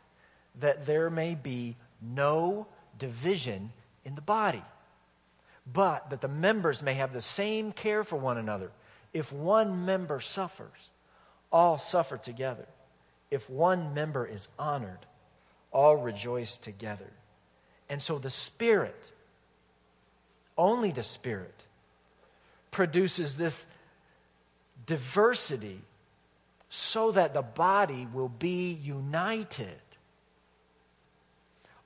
that 0.60 0.86
there 0.86 1.10
may 1.10 1.34
be 1.34 1.78
no 2.02 2.68
division 3.00 3.72
in 4.04 4.16
the 4.16 4.22
body, 4.22 4.62
but 5.72 6.10
that 6.10 6.20
the 6.20 6.28
members 6.28 6.84
may 6.84 6.94
have 6.94 7.14
the 7.14 7.22
same 7.22 7.72
care 7.72 8.04
for 8.04 8.18
one 8.18 8.38
another. 8.38 8.70
If 9.14 9.32
one 9.32 9.86
member 9.86 10.20
suffers, 10.20 10.90
all 11.54 11.78
suffer 11.78 12.18
together. 12.18 12.68
If 13.30 13.50
one 13.50 13.94
member 13.94 14.26
is 14.26 14.50
honored, 14.60 15.06
all 15.72 15.96
rejoice 15.96 16.58
together. 16.58 17.14
And 17.88 18.02
so 18.02 18.20
the 18.20 18.30
Spirit, 18.30 19.10
only 20.58 20.92
the 20.92 21.02
Spirit, 21.02 21.64
produces 22.72 23.38
this 23.38 23.66
diversity 24.86 25.80
so 26.74 27.12
that 27.12 27.34
the 27.34 27.42
body 27.42 28.08
will 28.14 28.30
be 28.30 28.72
united. 28.72 29.82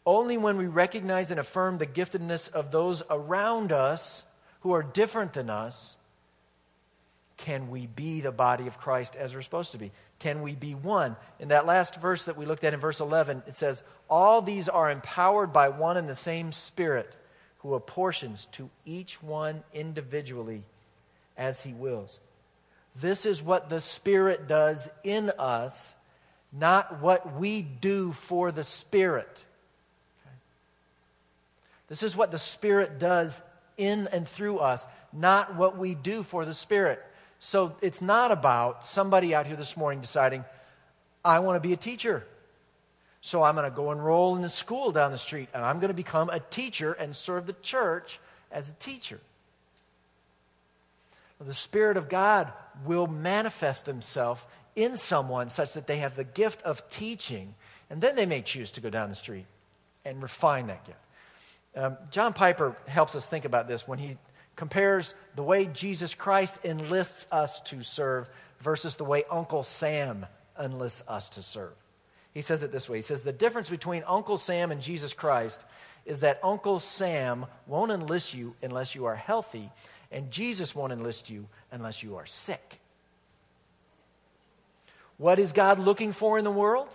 Only 0.06 0.38
when 0.38 0.58
we 0.58 0.67
recognize 0.67 1.32
and 1.32 1.39
affirm 1.39 1.78
the 1.78 1.88
giftedness 1.88 2.52
of 2.52 2.69
those 2.69 3.02
around 3.10 3.71
us 3.71 4.24
who 4.60 4.74
are 4.74 4.84
different 4.84 5.34
than 5.34 5.50
us 5.50 5.98
can 7.38 7.69
we 7.69 7.88
be 7.88 8.21
the 8.21 8.32
body 8.32 8.67
of 8.67 8.78
Christ 8.78 9.15
as 9.15 9.34
we're 9.34 9.41
supposed 9.41 9.71
to 9.71 9.80
be? 9.80 9.91
Can 10.19 10.43
we 10.43 10.54
be 10.54 10.76
one? 10.76 11.15
In 11.39 11.48
that 11.48 11.65
last 11.65 12.00
verse 12.00 12.26
that 12.26 12.38
we 12.38 12.45
looked 12.45 12.63
at 12.63 12.76
in 12.76 12.80
verse 12.80 13.00
11, 13.00 13.41
it 13.48 13.58
says, 13.58 13.82
All 14.08 14.41
these 14.41 14.69
are 14.69 14.91
empowered 14.91 15.52
by 15.52 15.69
one 15.69 15.98
and 15.98 16.08
the 16.08 16.15
same 16.15 16.52
Spirit 16.52 17.15
who 17.58 17.74
apportions 17.74 18.45
to 18.54 18.69
each 18.86 19.21
one 19.21 19.63
individually 19.74 20.63
as 21.36 21.63
he 21.63 21.74
wills. 21.74 22.19
This 22.95 23.25
is 23.25 23.41
what 23.41 23.69
the 23.69 23.81
Spirit 23.81 24.47
does 24.47 24.89
in 25.03 25.31
us, 25.38 25.95
not 26.53 27.01
what 27.01 27.36
we 27.36 27.62
do 27.62 28.12
for 28.13 28.51
the 28.51 28.63
Spirit. 28.63 29.45
Okay? 30.21 30.36
This 31.89 32.03
is 32.03 32.15
what 32.15 32.31
the 32.31 32.38
Spirit 32.38 32.99
does 32.99 33.41
in 33.77 34.08
and 34.08 34.27
through 34.27 34.60
us, 34.60 34.88
not 35.12 35.55
what 35.55 35.77
we 35.77 35.93
do 35.93 36.23
for 36.23 36.45
the 36.45 36.53
Spirit. 36.53 37.03
So 37.39 37.75
it's 37.81 38.01
not 38.01 38.31
about 38.31 38.86
somebody 38.86 39.36
out 39.36 39.45
here 39.45 39.58
this 39.58 39.75
morning 39.75 39.99
deciding, 39.99 40.45
I 41.23 41.39
want 41.39 41.58
to 41.62 41.67
be 41.67 41.73
a 41.73 41.77
teacher. 41.77 42.25
So 43.19 43.43
I'm 43.43 43.55
going 43.55 43.69
to 43.69 43.75
go 43.75 43.91
enroll 43.91 44.36
in 44.36 44.41
the 44.41 44.49
school 44.49 44.91
down 44.91 45.12
the 45.12 45.17
street 45.17 45.49
and 45.53 45.65
I'm 45.65 45.79
going 45.79 45.89
to 45.89 45.95
become 45.95 46.29
a 46.29 46.39
teacher 46.39 46.93
and 46.93 47.15
serve 47.15 47.47
the 47.47 47.55
church 47.62 48.19
as 48.51 48.71
a 48.71 48.75
teacher. 48.75 49.19
The 51.39 51.54
Spirit 51.54 51.98
of 51.98 52.10
God 52.10 52.52
will 52.86 53.08
manifest 53.08 53.86
Himself 53.86 54.48
in 54.76 54.95
someone 54.98 55.50
such 55.50 55.74
that 55.74 55.88
they 55.88 55.98
have 55.98 56.15
the 56.15 56.24
gift 56.24 56.62
of 56.63 56.89
teaching, 56.89 57.56
and 57.89 58.02
then 58.02 58.15
they 58.15 58.26
may 58.26 58.41
choose 58.41 58.71
to 58.74 58.82
go 58.82 58.89
down 58.89 59.10
the 59.10 59.15
street 59.15 59.45
and 60.04 60.21
refine 60.21 60.67
that 60.67 60.86
gift. 60.86 61.00
Um, 61.76 61.98
John 62.12 62.34
Piper 62.34 62.76
helps 62.88 63.15
us 63.15 63.26
think 63.26 63.45
about 63.45 63.67
this 63.67 63.88
when 63.88 64.00
he 64.00 64.17
compares 64.56 65.15
the 65.36 65.43
way 65.43 65.65
Jesus 65.65 66.13
Christ 66.13 66.60
enlists 66.63 67.28
us 67.32 67.60
to 67.62 67.82
serve 67.84 68.30
versus 68.60 68.95
the 68.95 69.04
way 69.04 69.24
Uncle 69.30 69.63
Sam 69.63 70.26
enlists 70.60 71.04
us 71.08 71.30
to 71.30 71.43
serve. 71.43 71.74
He 72.34 72.41
says 72.41 72.63
it 72.63 72.71
this 72.71 72.89
way 72.89 72.98
He 72.98 73.02
says, 73.02 73.24
The 73.24 73.34
difference 73.34 73.69
between 73.69 74.04
Uncle 74.08 74.38
Sam 74.38 74.71
and 74.71 74.82
Jesus 74.82 75.13
Christ 75.13 75.63
is 76.06 76.21
that 76.21 76.39
Uncle 76.43 76.80
Sam 76.80 77.45
won't 77.67 77.91
enlist 77.91 78.34
you 78.34 78.56
unless 78.62 78.95
you 78.95 79.06
are 79.06 79.15
healthy, 79.15 79.71
and 80.15 80.32
Jesus 80.32 80.73
won't 80.73 80.93
enlist 80.93 81.30
you 81.30 81.45
unless 81.73 82.01
you 82.01 82.15
are 82.15 82.25
sick. 82.25 82.80
What 85.17 85.39
is 85.39 85.51
God 85.51 85.78
looking 85.78 86.13
for 86.13 86.38
in 86.38 86.45
the 86.45 86.51
world? 86.51 86.88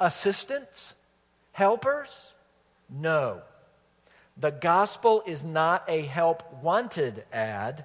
Assistants? 0.00 0.94
Helpers? 1.52 2.32
No. 2.90 3.42
The 4.36 4.50
gospel 4.50 5.22
is 5.26 5.44
not 5.44 5.84
a 5.86 6.02
help 6.02 6.60
wanted 6.60 7.24
ad, 7.32 7.84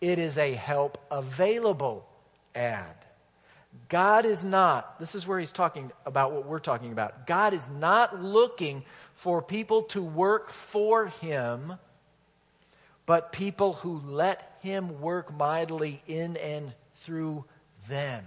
it 0.00 0.18
is 0.18 0.38
a 0.38 0.54
help 0.54 0.98
available 1.10 2.08
ad. 2.54 2.94
God 3.90 4.24
is 4.24 4.44
not, 4.46 4.98
this 4.98 5.14
is 5.14 5.28
where 5.28 5.38
he's 5.38 5.52
talking 5.52 5.92
about 6.06 6.32
what 6.32 6.46
we're 6.46 6.58
talking 6.58 6.92
about. 6.92 7.26
God 7.26 7.52
is 7.52 7.68
not 7.68 8.22
looking 8.22 8.84
for 9.12 9.42
people 9.42 9.82
to 9.84 10.02
work 10.02 10.50
for 10.50 11.06
him, 11.08 11.74
but 13.08 13.32
people 13.32 13.72
who 13.72 14.02
let 14.04 14.58
him 14.60 15.00
work 15.00 15.34
mightily 15.34 16.02
in 16.06 16.36
and 16.36 16.74
through 16.96 17.42
them. 17.88 18.22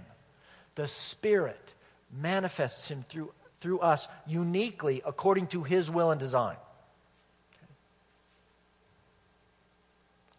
The 0.74 0.88
Spirit 0.88 1.74
manifests 2.10 2.90
him 2.90 3.04
through, 3.08 3.30
through 3.60 3.78
us 3.78 4.08
uniquely 4.26 5.00
according 5.06 5.46
to 5.48 5.62
his 5.62 5.88
will 5.88 6.10
and 6.10 6.18
design. 6.18 6.56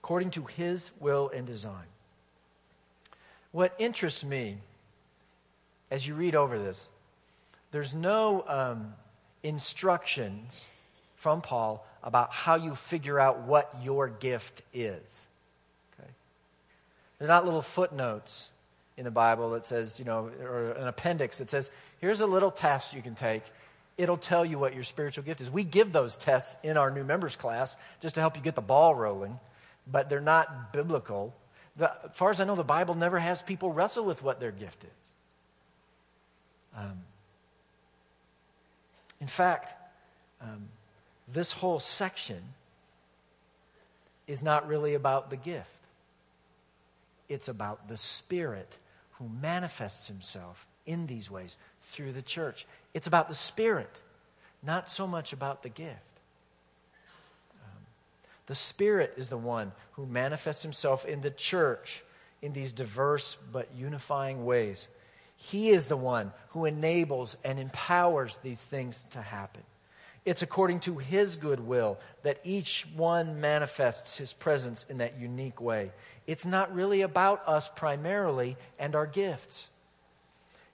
according 0.03 0.31
to 0.31 0.43
his 0.43 0.91
will 0.99 1.31
and 1.33 1.47
design. 1.47 1.87
What 3.53 3.73
interests 3.79 4.25
me 4.25 4.57
as 5.89 6.05
you 6.05 6.13
read 6.13 6.35
over 6.35 6.59
this, 6.59 6.89
there's 7.71 7.93
no 7.93 8.43
um, 8.49 8.95
instructions 9.43 10.67
from 11.23 11.41
Paul 11.41 11.85
about 12.03 12.31
how 12.31 12.55
you 12.55 12.75
figure 12.75 13.19
out 13.19 13.41
what 13.41 13.73
your 13.81 14.07
gift 14.07 14.61
is. 14.73 15.25
Okay? 15.99 16.09
They're 17.17 17.27
not 17.27 17.45
little 17.45 17.61
footnotes 17.61 18.49
in 18.97 19.05
the 19.05 19.11
Bible 19.11 19.51
that 19.51 19.65
says, 19.65 19.97
you 19.97 20.05
know, 20.05 20.29
or 20.41 20.73
an 20.73 20.87
appendix 20.87 21.39
that 21.39 21.49
says, 21.49 21.71
here's 21.99 22.21
a 22.21 22.27
little 22.27 22.51
test 22.51 22.93
you 22.93 23.01
can 23.01 23.15
take. 23.15 23.43
It'll 23.97 24.17
tell 24.17 24.45
you 24.45 24.59
what 24.59 24.75
your 24.75 24.83
spiritual 24.83 25.23
gift 25.23 25.41
is. 25.41 25.49
We 25.49 25.63
give 25.63 25.91
those 25.91 26.15
tests 26.15 26.55
in 26.61 26.77
our 26.77 26.91
new 26.91 27.03
members 27.03 27.35
class 27.35 27.75
just 27.99 28.15
to 28.15 28.21
help 28.21 28.35
you 28.37 28.43
get 28.43 28.55
the 28.55 28.61
ball 28.61 28.93
rolling 28.93 29.39
but 29.91 30.09
they're 30.09 30.21
not 30.21 30.73
biblical. 30.73 31.33
The, 31.77 31.91
as 32.05 32.11
far 32.13 32.29
as 32.29 32.39
I 32.39 32.45
know, 32.45 32.55
the 32.55 32.63
Bible 32.63 32.95
never 32.95 33.19
has 33.19 33.41
people 33.41 33.71
wrestle 33.71 34.05
with 34.05 34.23
what 34.23 34.39
their 34.39 34.51
gift 34.51 34.83
is. 34.83 34.89
Um, 36.77 37.01
in 39.19 39.27
fact, 39.27 39.73
um, 40.41 40.69
this 41.33 41.51
whole 41.51 41.79
section 41.79 42.41
is 44.27 44.41
not 44.41 44.67
really 44.67 44.93
about 44.93 45.29
the 45.29 45.35
gift, 45.35 45.67
it's 47.27 47.47
about 47.47 47.87
the 47.87 47.97
Spirit 47.97 48.77
who 49.13 49.29
manifests 49.41 50.07
himself 50.07 50.67
in 50.85 51.07
these 51.07 51.29
ways 51.29 51.57
through 51.81 52.11
the 52.11 52.21
church. 52.21 52.65
It's 52.93 53.07
about 53.07 53.29
the 53.29 53.35
Spirit, 53.35 54.01
not 54.61 54.89
so 54.89 55.07
much 55.07 55.33
about 55.33 55.63
the 55.63 55.69
gift. 55.69 55.99
Um, 57.63 57.85
the 58.47 58.55
Spirit 58.55 59.13
is 59.17 59.29
the 59.29 59.37
one 59.37 59.71
who 59.93 60.05
manifests 60.05 60.63
himself 60.63 61.05
in 61.05 61.21
the 61.21 61.31
church 61.31 62.03
in 62.41 62.53
these 62.53 62.73
diverse 62.73 63.37
but 63.51 63.69
unifying 63.75 64.45
ways. 64.45 64.87
He 65.35 65.69
is 65.69 65.87
the 65.87 65.97
one 65.97 66.33
who 66.49 66.65
enables 66.65 67.37
and 67.43 67.59
empowers 67.59 68.37
these 68.43 68.63
things 68.63 69.05
to 69.11 69.21
happen. 69.21 69.63
It's 70.25 70.41
according 70.41 70.79
to 70.81 70.97
His 70.97 71.35
good 71.35 71.59
will 71.59 71.99
that 72.23 72.39
each 72.43 72.87
one 72.95 73.41
manifests 73.41 74.17
His 74.17 74.33
presence 74.33 74.85
in 74.89 74.99
that 74.99 75.19
unique 75.19 75.59
way. 75.59 75.91
It's 76.27 76.45
not 76.45 76.73
really 76.73 77.01
about 77.01 77.47
us 77.47 77.69
primarily 77.69 78.55
and 78.79 78.95
our 78.95 79.05
gifts. 79.05 79.69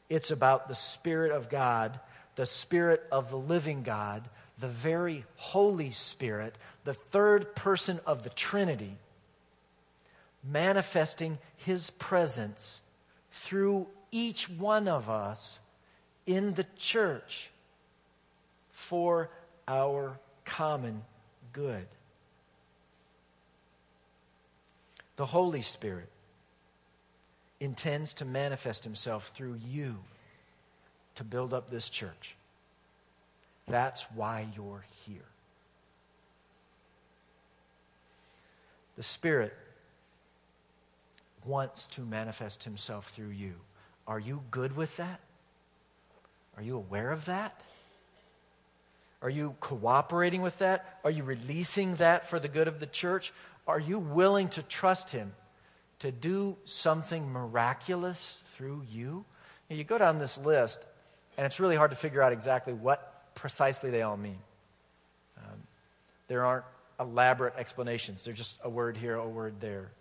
It's 0.10 0.32
about 0.32 0.68
the 0.68 0.76
Spirit 0.76 1.32
of 1.32 1.50
God, 1.50 2.00
the 2.36 2.46
Spirit 2.46 3.04
of 3.12 3.32
the 3.32 3.38
living 3.38 3.84
God, 3.84 4.30
the 4.60 4.68
very 4.68 5.26
Holy 5.36 5.90
Spirit, 5.90 6.58
the 6.84 6.94
third 6.94 7.56
person 7.56 8.00
of 8.06 8.24
the 8.24 8.30
Trinity, 8.30 8.98
manifesting 10.44 11.38
his 11.56 11.90
presence 11.92 12.82
through 13.32 13.88
each 14.12 14.50
one 14.50 14.88
of 14.88 15.10
us 15.10 15.60
in 16.26 16.54
the 16.54 16.66
church 16.78 17.52
for 18.70 19.30
our 19.69 20.19
common 20.43 21.03
good. 21.53 21.88
The 25.15 25.25
Holy 25.25 25.62
Spirit 25.62 26.10
intends 27.62 28.13
to 28.15 28.25
manifest 28.25 28.84
himself 28.84 29.29
through 29.29 29.60
you 29.69 29.95
to 31.15 31.23
build 31.23 31.53
up 31.53 31.69
this 31.69 31.89
church. 31.89 32.36
That's 33.67 34.03
why 34.12 34.47
you're 34.55 34.84
here. 35.05 35.21
The 38.97 39.03
Spirit 39.03 39.55
wants 41.45 41.88
to 41.88 42.01
manifest 42.01 42.63
Himself 42.63 43.10
through 43.10 43.29
you. 43.29 43.55
Are 44.08 44.19
you 44.19 44.41
good 44.51 44.75
with 44.75 44.97
that? 44.97 45.19
Are 46.58 46.63
you 46.63 46.75
aware 46.75 47.12
of 47.12 47.25
that? 47.25 47.63
Are 49.21 49.29
you 49.29 49.55
cooperating 49.60 50.41
with 50.41 50.60
that? 50.60 50.99
Are 51.03 51.12
you 51.12 51.23
releasing 51.23 51.95
that 51.95 52.29
for 52.29 52.39
the 52.39 52.47
good 52.47 52.67
of 52.67 52.79
the 52.79 52.86
church? 52.86 53.34
Are 53.67 53.79
you 53.79 53.99
willing 53.99 54.49
to 54.49 54.63
trust 54.63 55.12
Him 55.12 55.34
to 55.99 56.12
do 56.12 56.55
something 56.63 57.29
miraculous 57.32 58.41
through 58.53 58.84
you? 58.89 59.25
Now, 59.69 59.75
you 59.75 59.84
go 59.84 59.97
down 59.97 60.19
this 60.19 60.38
list, 60.38 60.86
and 61.38 61.45
it's 61.45 61.60
really 61.60 61.75
hard 61.75 61.91
to 61.91 61.97
figure 61.97 62.21
out 62.21 62.32
exactly 62.32 62.73
what 62.73 63.36
precisely 63.36 63.89
they 63.89 64.01
all 64.01 64.17
mean. 64.17 64.39
Um, 65.38 65.62
there 66.27 66.45
aren't 66.45 66.65
elaborate 66.99 67.55
explanations, 67.58 68.25
they're 68.25 68.34
just 68.34 68.58
a 68.63 68.69
word 68.69 68.97
here, 68.97 69.15
a 69.15 69.27
word 69.27 69.60
there. 69.60 69.91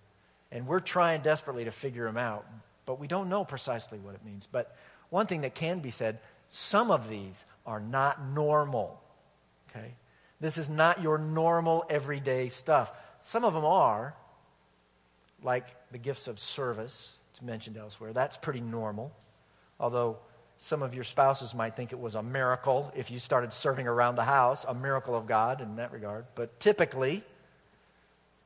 And 0.51 0.67
we're 0.67 0.81
trying 0.81 1.21
desperately 1.21 1.65
to 1.65 1.71
figure 1.71 2.05
them 2.05 2.17
out, 2.17 2.47
but 2.87 2.99
we 2.99 3.07
don't 3.07 3.29
know 3.29 3.45
precisely 3.45 3.99
what 3.99 4.15
it 4.15 4.25
means. 4.25 4.49
But 4.51 4.75
one 5.11 5.27
thing 5.27 5.43
that 5.43 5.55
can 5.55 5.81
be 5.81 5.91
said 5.91 6.21
some 6.49 6.91
of 6.91 7.09
these 7.09 7.45
are 7.67 7.81
not 7.81 8.25
normal. 8.25 9.01
Okay? 9.79 9.95
This 10.41 10.59
is 10.59 10.71
not 10.71 11.03
your 11.03 11.19
normal 11.19 11.85
everyday 11.91 12.49
stuff. 12.49 12.93
Some 13.21 13.45
of 13.45 13.55
them 13.55 13.65
are, 13.65 14.15
like 15.43 15.67
the 15.91 15.99
gifts 15.99 16.29
of 16.29 16.39
service, 16.39 17.13
it's 17.31 17.43
mentioned 17.43 17.77
elsewhere. 17.77 18.13
That's 18.13 18.37
pretty 18.37 18.61
normal. 18.61 19.13
Although 19.81 20.19
some 20.59 20.83
of 20.83 20.95
your 20.95 21.05
spouses 21.05 21.55
might 21.55 21.77
think 21.77 21.93
it 21.93 21.99
was 21.99 22.15
a 22.15 22.23
miracle 22.23 22.93
if 22.97 23.11
you 23.11 23.19
started 23.19 23.53
serving 23.53 23.87
around 23.87 24.17
the 24.17 24.25
house, 24.25 24.65
a 24.69 24.75
miracle 24.75 25.17
of 25.17 25.27
God 25.27 25.61
in 25.61 25.77
that 25.77 25.93
regard. 25.93 26.27
But 26.35 26.59
typically, 26.61 27.25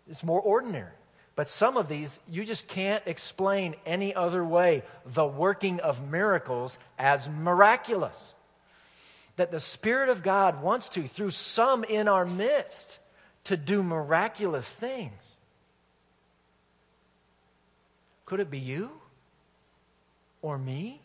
it's 0.08 0.24
more 0.24 0.40
ordinary. 0.40 0.92
But 1.34 1.48
some 1.48 1.78
of 1.78 1.88
these, 1.88 2.20
you 2.28 2.44
just 2.44 2.68
can't 2.68 3.02
explain 3.06 3.74
any 3.86 4.14
other 4.14 4.44
way 4.44 4.82
the 5.06 5.24
working 5.26 5.80
of 5.80 6.06
miracles 6.10 6.78
as 6.98 7.28
miraculous. 7.28 8.34
That 9.36 9.50
the 9.50 9.60
Spirit 9.60 10.08
of 10.08 10.22
God 10.22 10.62
wants 10.62 10.88
to, 10.90 11.06
through 11.06 11.30
some 11.30 11.84
in 11.84 12.08
our 12.08 12.26
midst, 12.26 12.98
to 13.44 13.56
do 13.56 13.82
miraculous 13.82 14.74
things. 14.74 15.36
Could 18.26 18.40
it 18.40 18.50
be 18.50 18.58
you? 18.58 18.90
Or 20.42 20.58
me? 20.58 21.00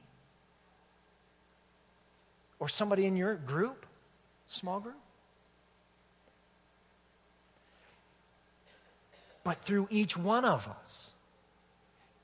Or 2.60 2.68
somebody 2.68 3.06
in 3.06 3.16
your 3.16 3.36
group, 3.36 3.86
small 4.46 4.80
group? 4.80 4.96
But 9.44 9.63
through 9.63 9.88
each 9.90 10.18
one 10.18 10.44
of 10.44 10.68
us, 10.68 11.13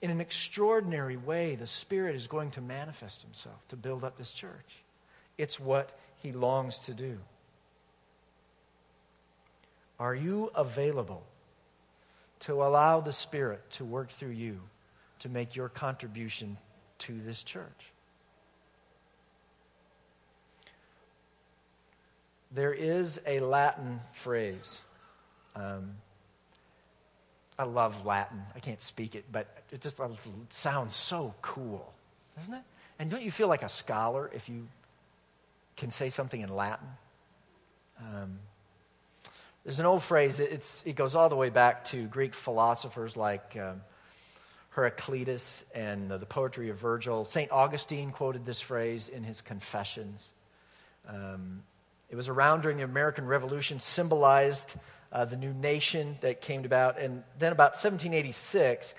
in 0.02 0.12
an 0.12 0.20
extraordinary 0.20 1.16
way, 1.16 1.56
the 1.56 1.68
Spirit 1.68 2.16
is 2.18 2.28
going 2.28 2.52
to 2.52 2.62
manifest 2.62 3.22
Himself 3.22 3.66
to 3.70 3.78
build 3.78 4.04
up 4.04 4.18
this 4.18 4.34
church. 4.34 4.83
It's 5.38 5.60
what 5.60 5.98
He 6.18 6.32
longs 6.32 6.80
to 6.80 6.94
do. 6.94 7.20
Are 10.00 10.16
you 10.16 10.52
available 10.56 11.24
to 12.42 12.64
allow 12.64 13.00
the 13.00 13.14
Spirit 13.14 13.62
to 13.72 13.86
work 13.86 14.10
through 14.10 14.32
you 14.32 14.60
to 15.20 15.30
make 15.30 15.56
your 15.56 15.70
contribution 15.70 16.58
to 17.00 17.20
this 17.26 17.44
church? 17.44 17.94
There 22.52 22.74
is 22.74 23.20
a 23.26 23.40
Latin 23.40 24.00
phrase. 24.12 24.82
Um, 25.56 25.96
I 27.58 27.64
love 27.64 28.06
Latin. 28.06 28.42
I 28.56 28.60
can't 28.60 28.82
speak 28.82 29.16
it, 29.16 29.26
but 29.32 29.48
it 29.72 29.82
just 29.82 30.00
sounds 30.50 30.96
so 30.96 31.34
cool, 31.42 31.94
doesn't 32.38 32.54
it? 32.54 32.64
And 33.00 33.10
don't 33.10 33.24
you 33.24 33.32
feel 33.32 33.48
like 33.48 33.64
a 33.64 33.70
scholar 33.70 34.30
if 34.34 34.50
you 34.50 34.68
can 35.76 35.92
say 35.92 36.10
something 36.10 36.42
in 36.42 36.54
Latin? 36.54 36.88
Um, 38.00 38.40
there's 39.64 39.80
an 39.80 39.86
old 39.86 40.04
phrase, 40.04 40.40
it 40.40 40.96
goes 40.96 41.16
all 41.16 41.30
the 41.30 41.38
way 41.38 41.50
back 41.50 41.86
to 41.86 42.06
Greek 42.08 42.34
philosophers 42.34 43.16
like 43.16 43.56
um, 43.56 43.82
Heraclitus 44.72 45.64
and 45.74 46.10
the 46.10 46.26
poetry 46.26 46.70
of 46.70 46.78
Virgil. 46.78 47.24
St. 47.24 47.52
Augustine 47.52 48.12
quoted 48.12 48.46
this 48.46 48.60
phrase 48.60 49.08
in 49.08 49.24
his 49.24 49.42
Confessions. 49.42 50.34
Um, 51.08 51.64
it 52.10 52.16
was 52.16 52.28
around 52.28 52.62
during 52.62 52.78
the 52.78 52.84
American 52.84 53.26
Revolution, 53.26 53.80
symbolized 53.80 54.76
uh, 55.12 55.26
the 55.26 55.38
new 55.38 55.54
nation 55.54 56.18
that 56.22 56.42
came 56.42 56.66
about. 56.66 57.00
And 57.00 57.24
then 57.40 57.52
about 57.52 57.72
1786, 57.72 58.96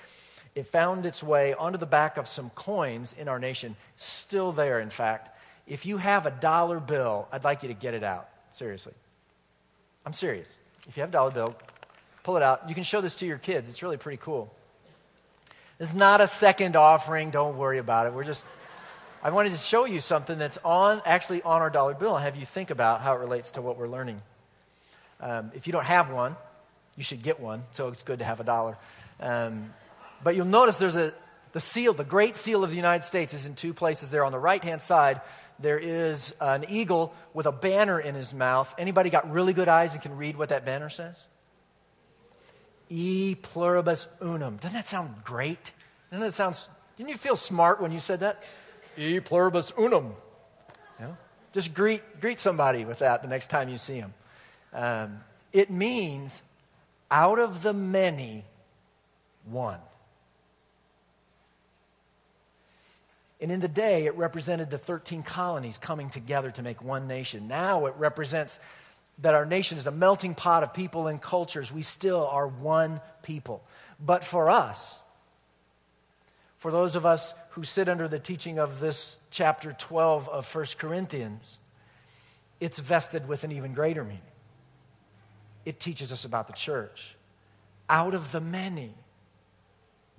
it 0.55 0.67
found 0.67 1.07
its 1.07 1.23
way 1.23 1.55
onto 1.55 1.79
the 1.79 1.87
back 1.87 2.17
of 2.17 2.29
some 2.29 2.51
coins 2.51 3.15
in 3.19 3.29
our 3.29 3.39
nation, 3.39 3.77
still 3.97 4.53
there, 4.53 4.81
in 4.81 4.91
fact. 4.91 5.31
If 5.67 5.87
you 5.87 5.97
have 5.97 6.27
a 6.27 6.31
dollar 6.31 6.81
bill, 6.81 7.29
I'd 7.33 7.45
like 7.45 7.63
you 7.63 7.69
to 7.69 7.75
get 7.75 7.95
it 7.95 8.03
out. 8.03 8.29
Seriously. 8.51 8.93
I'm 10.05 10.13
serious. 10.13 10.59
If 10.89 10.97
you 10.97 11.01
have 11.01 11.11
a 11.11 11.13
dollar 11.13 11.31
bill, 11.31 11.55
pull 12.23 12.37
it 12.37 12.43
out. 12.43 12.69
You 12.69 12.75
can 12.75 12.85
show 12.85 13.01
this 13.01 13.17
to 13.17 13.27
your 13.27 13.39
kids. 13.39 13.69
It's 13.69 13.83
really 13.83 13.97
pretty 13.97 14.19
cool. 14.23 14.53
It's 15.81 15.95
not 15.95 16.21
a 16.21 16.29
second 16.29 16.77
offering. 16.77 17.31
Don't 17.31 17.57
worry 17.57 17.79
about 17.79 18.07
it. 18.07 18.13
We're 18.13 18.25
just, 18.25 18.45
I 19.23 19.31
wanted 19.31 19.53
to 19.53 19.59
show 19.59 19.87
you 19.87 20.01
something 20.01 20.39
that's 20.39 20.59
on, 20.65 21.03
actually 21.05 21.43
on 21.43 21.63
our 21.63 21.71
dollar 21.71 21.95
bill 21.95 22.15
and 22.15 22.25
have 22.25 22.37
you 22.37 22.47
think 22.47 22.71
about 22.71 23.01
how 23.01 23.15
it 23.15 23.21
relates 23.21 23.53
to 23.53 23.63
what 23.63 23.79
we're 23.79 23.89
learning. 23.89 24.21
Um, 25.21 25.51
if 25.55 25.67
you 25.67 25.73
don't 25.73 25.87
have 25.87 26.11
one, 26.11 26.37
you 26.97 27.03
should 27.03 27.23
get 27.23 27.41
one, 27.41 27.63
so 27.73 27.89
it's 27.89 28.03
good 28.03 28.21
to 28.21 28.25
have 28.25 28.41
a 28.41 28.45
dollar. 28.45 28.77
Um, 29.21 29.73
but 30.23 30.37
you'll 30.37 30.47
notice 30.47 30.79
there's 30.79 30.95
a, 30.95 31.13
the 31.53 31.61
seal, 31.61 31.93
the 31.93 32.05
great 32.05 32.37
seal 32.37 32.63
of 32.63 32.71
the 32.71 32.77
United 32.77 33.05
States 33.05 33.33
is 33.35 33.47
in 33.47 33.55
two 33.55 33.73
places 33.73 34.11
there. 34.11 34.25
On 34.25 34.33
the 34.33 34.39
right 34.39 34.63
hand 34.63 34.83
side, 34.83 35.21
there 35.59 35.79
is 35.79 36.35
an 36.41 36.67
eagle 36.69 37.15
with 37.33 37.47
a 37.47 37.53
banner 37.53 37.99
in 37.99 38.15
his 38.15 38.35
mouth. 38.35 38.75
Anybody 38.79 39.11
got 39.11 39.31
really 39.31 39.53
good 39.53 39.69
eyes 39.69 39.95
and 39.95 40.03
can 40.03 40.17
read 40.17 40.37
what 40.37 40.49
that 40.49 40.65
banner 40.65 40.91
says? 40.91 41.17
E 42.91 43.35
pluribus 43.35 44.09
unum. 44.21 44.57
Doesn't 44.57 44.75
that 44.75 44.87
sound 44.87 45.25
great? 45.25 45.73
Doesn't 46.11 46.25
that 46.25 46.33
sound, 46.35 46.59
didn't 46.97 47.11
you 47.11 47.17
feel 47.17 47.37
smart 47.37 47.81
when 47.81 47.93
you 47.93 48.01
said 48.01 48.21
that? 48.21 48.43
E 48.97 49.21
pluribus 49.21 49.73
unum. 49.79 50.15
Just 51.55 51.73
greet, 51.73 52.21
greet 52.21 52.41
somebody 52.41 52.85
with 52.85 52.99
that 52.99 53.23
the 53.23 53.29
next 53.29 53.49
time 53.49 53.69
you 53.69 53.77
see 53.77 54.01
them. 54.01 54.13
Um, 54.73 55.21
it 55.53 55.71
means 55.71 56.43
out 57.13 57.39
of 57.39 57.63
the 57.63 57.73
many, 57.73 58.45
one. 59.49 59.79
And 63.45 63.53
in 63.53 63.61
the 63.61 63.69
day, 63.69 64.07
it 64.07 64.17
represented 64.17 64.71
the 64.71 64.79
13 64.79 65.23
colonies 65.23 65.77
coming 65.77 66.09
together 66.09 66.51
to 66.53 66.63
make 66.63 66.83
one 66.83 67.07
nation. 67.07 67.47
Now 67.47 67.85
it 67.85 67.93
represents 67.99 68.59
that 69.19 69.35
our 69.35 69.45
nation 69.45 69.77
is 69.77 69.87
a 69.87 69.91
melting 69.91 70.35
pot 70.35 70.63
of 70.63 70.73
people 70.73 71.09
and 71.09 71.21
cultures. 71.21 71.71
We 71.71 71.83
still 71.83 72.27
are 72.27 72.49
one 72.49 73.03
people. 73.23 73.63
But 74.01 74.25
for 74.25 74.49
us, 74.49 74.99
for 76.57 76.71
those 76.71 76.97
of 76.97 77.05
us 77.05 77.35
who 77.51 77.65
sit 77.65 77.87
under 77.87 78.09
the 78.09 78.19
teaching 78.19 78.59
of 78.59 78.81
this 78.81 79.19
chapter 79.31 79.75
12 79.75 80.27
of 80.27 80.55
1 80.55 80.65
Corinthians, 80.79 81.59
it's 82.61 82.79
vested 82.79 83.29
with 83.29 83.45
an 83.45 83.53
even 83.53 83.75
greater 83.75 84.05
meaning 84.05 84.23
it 85.67 85.79
teaches 85.79 86.15
us 86.15 86.25
about 86.25 86.47
the 86.47 86.55
church. 86.55 87.15
Out 87.91 88.15
of 88.15 88.33
the 88.33 88.41
many, 88.41 88.95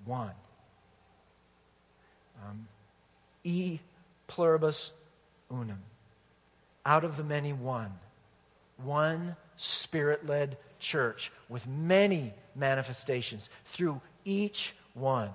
one. 0.05 0.33
Um, 2.47 2.67
e 3.45 3.79
pluribus 4.27 4.91
unum. 5.49 5.79
Out 6.85 7.05
of 7.05 7.15
the 7.15 7.23
many, 7.23 7.53
one. 7.53 7.93
One 8.83 9.37
spirit 9.55 10.25
led 10.25 10.57
church 10.79 11.31
with 11.47 11.65
many 11.65 12.33
manifestations 12.55 13.49
through 13.63 14.01
each 14.25 14.75
one. 14.93 15.29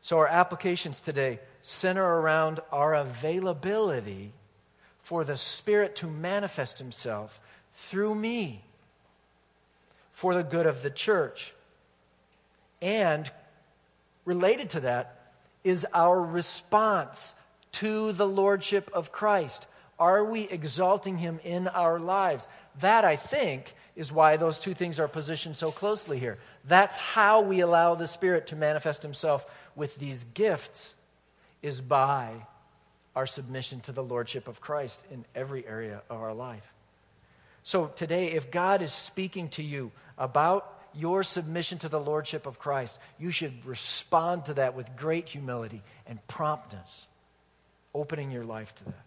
So, 0.00 0.18
our 0.18 0.28
applications 0.28 1.00
today 1.00 1.40
center 1.62 2.04
around 2.04 2.60
our 2.70 2.94
availability 2.94 4.32
for 4.98 5.24
the 5.24 5.36
Spirit 5.36 5.96
to 5.96 6.06
manifest 6.06 6.78
Himself 6.78 7.40
through 7.72 8.14
me 8.14 8.62
for 10.12 10.34
the 10.34 10.42
good 10.42 10.66
of 10.66 10.82
the 10.82 10.90
church. 10.90 11.54
And 12.82 13.30
related 14.24 14.70
to 14.70 14.80
that 14.80 15.13
is 15.64 15.86
our 15.92 16.20
response 16.20 17.34
to 17.72 18.12
the 18.12 18.26
Lordship 18.26 18.90
of 18.92 19.10
Christ. 19.10 19.66
Are 19.98 20.24
we 20.24 20.42
exalting 20.42 21.18
Him 21.18 21.40
in 21.42 21.66
our 21.68 21.98
lives? 21.98 22.48
That, 22.80 23.04
I 23.04 23.16
think, 23.16 23.74
is 23.96 24.12
why 24.12 24.36
those 24.36 24.60
two 24.60 24.74
things 24.74 25.00
are 25.00 25.08
positioned 25.08 25.56
so 25.56 25.72
closely 25.72 26.18
here. 26.18 26.38
That's 26.64 26.96
how 26.96 27.40
we 27.40 27.60
allow 27.60 27.94
the 27.94 28.06
Spirit 28.06 28.48
to 28.48 28.56
manifest 28.56 29.02
Himself 29.02 29.46
with 29.74 29.96
these 29.96 30.24
gifts, 30.34 30.94
is 31.62 31.80
by 31.80 32.46
our 33.16 33.26
submission 33.26 33.80
to 33.80 33.92
the 33.92 34.02
Lordship 34.02 34.48
of 34.48 34.60
Christ 34.60 35.04
in 35.10 35.24
every 35.34 35.66
area 35.66 36.02
of 36.10 36.20
our 36.20 36.34
life. 36.34 36.74
So 37.62 37.86
today, 37.86 38.32
if 38.32 38.50
God 38.50 38.82
is 38.82 38.92
speaking 38.92 39.48
to 39.50 39.62
you 39.62 39.90
about 40.18 40.73
your 40.96 41.22
submission 41.22 41.78
to 41.78 41.88
the 41.88 42.00
Lordship 42.00 42.46
of 42.46 42.58
Christ, 42.58 42.98
you 43.18 43.30
should 43.30 43.64
respond 43.64 44.46
to 44.46 44.54
that 44.54 44.74
with 44.74 44.96
great 44.96 45.28
humility 45.28 45.82
and 46.06 46.24
promptness, 46.26 47.06
opening 47.94 48.30
your 48.30 48.44
life 48.44 48.74
to 48.76 48.84
that. 48.84 49.04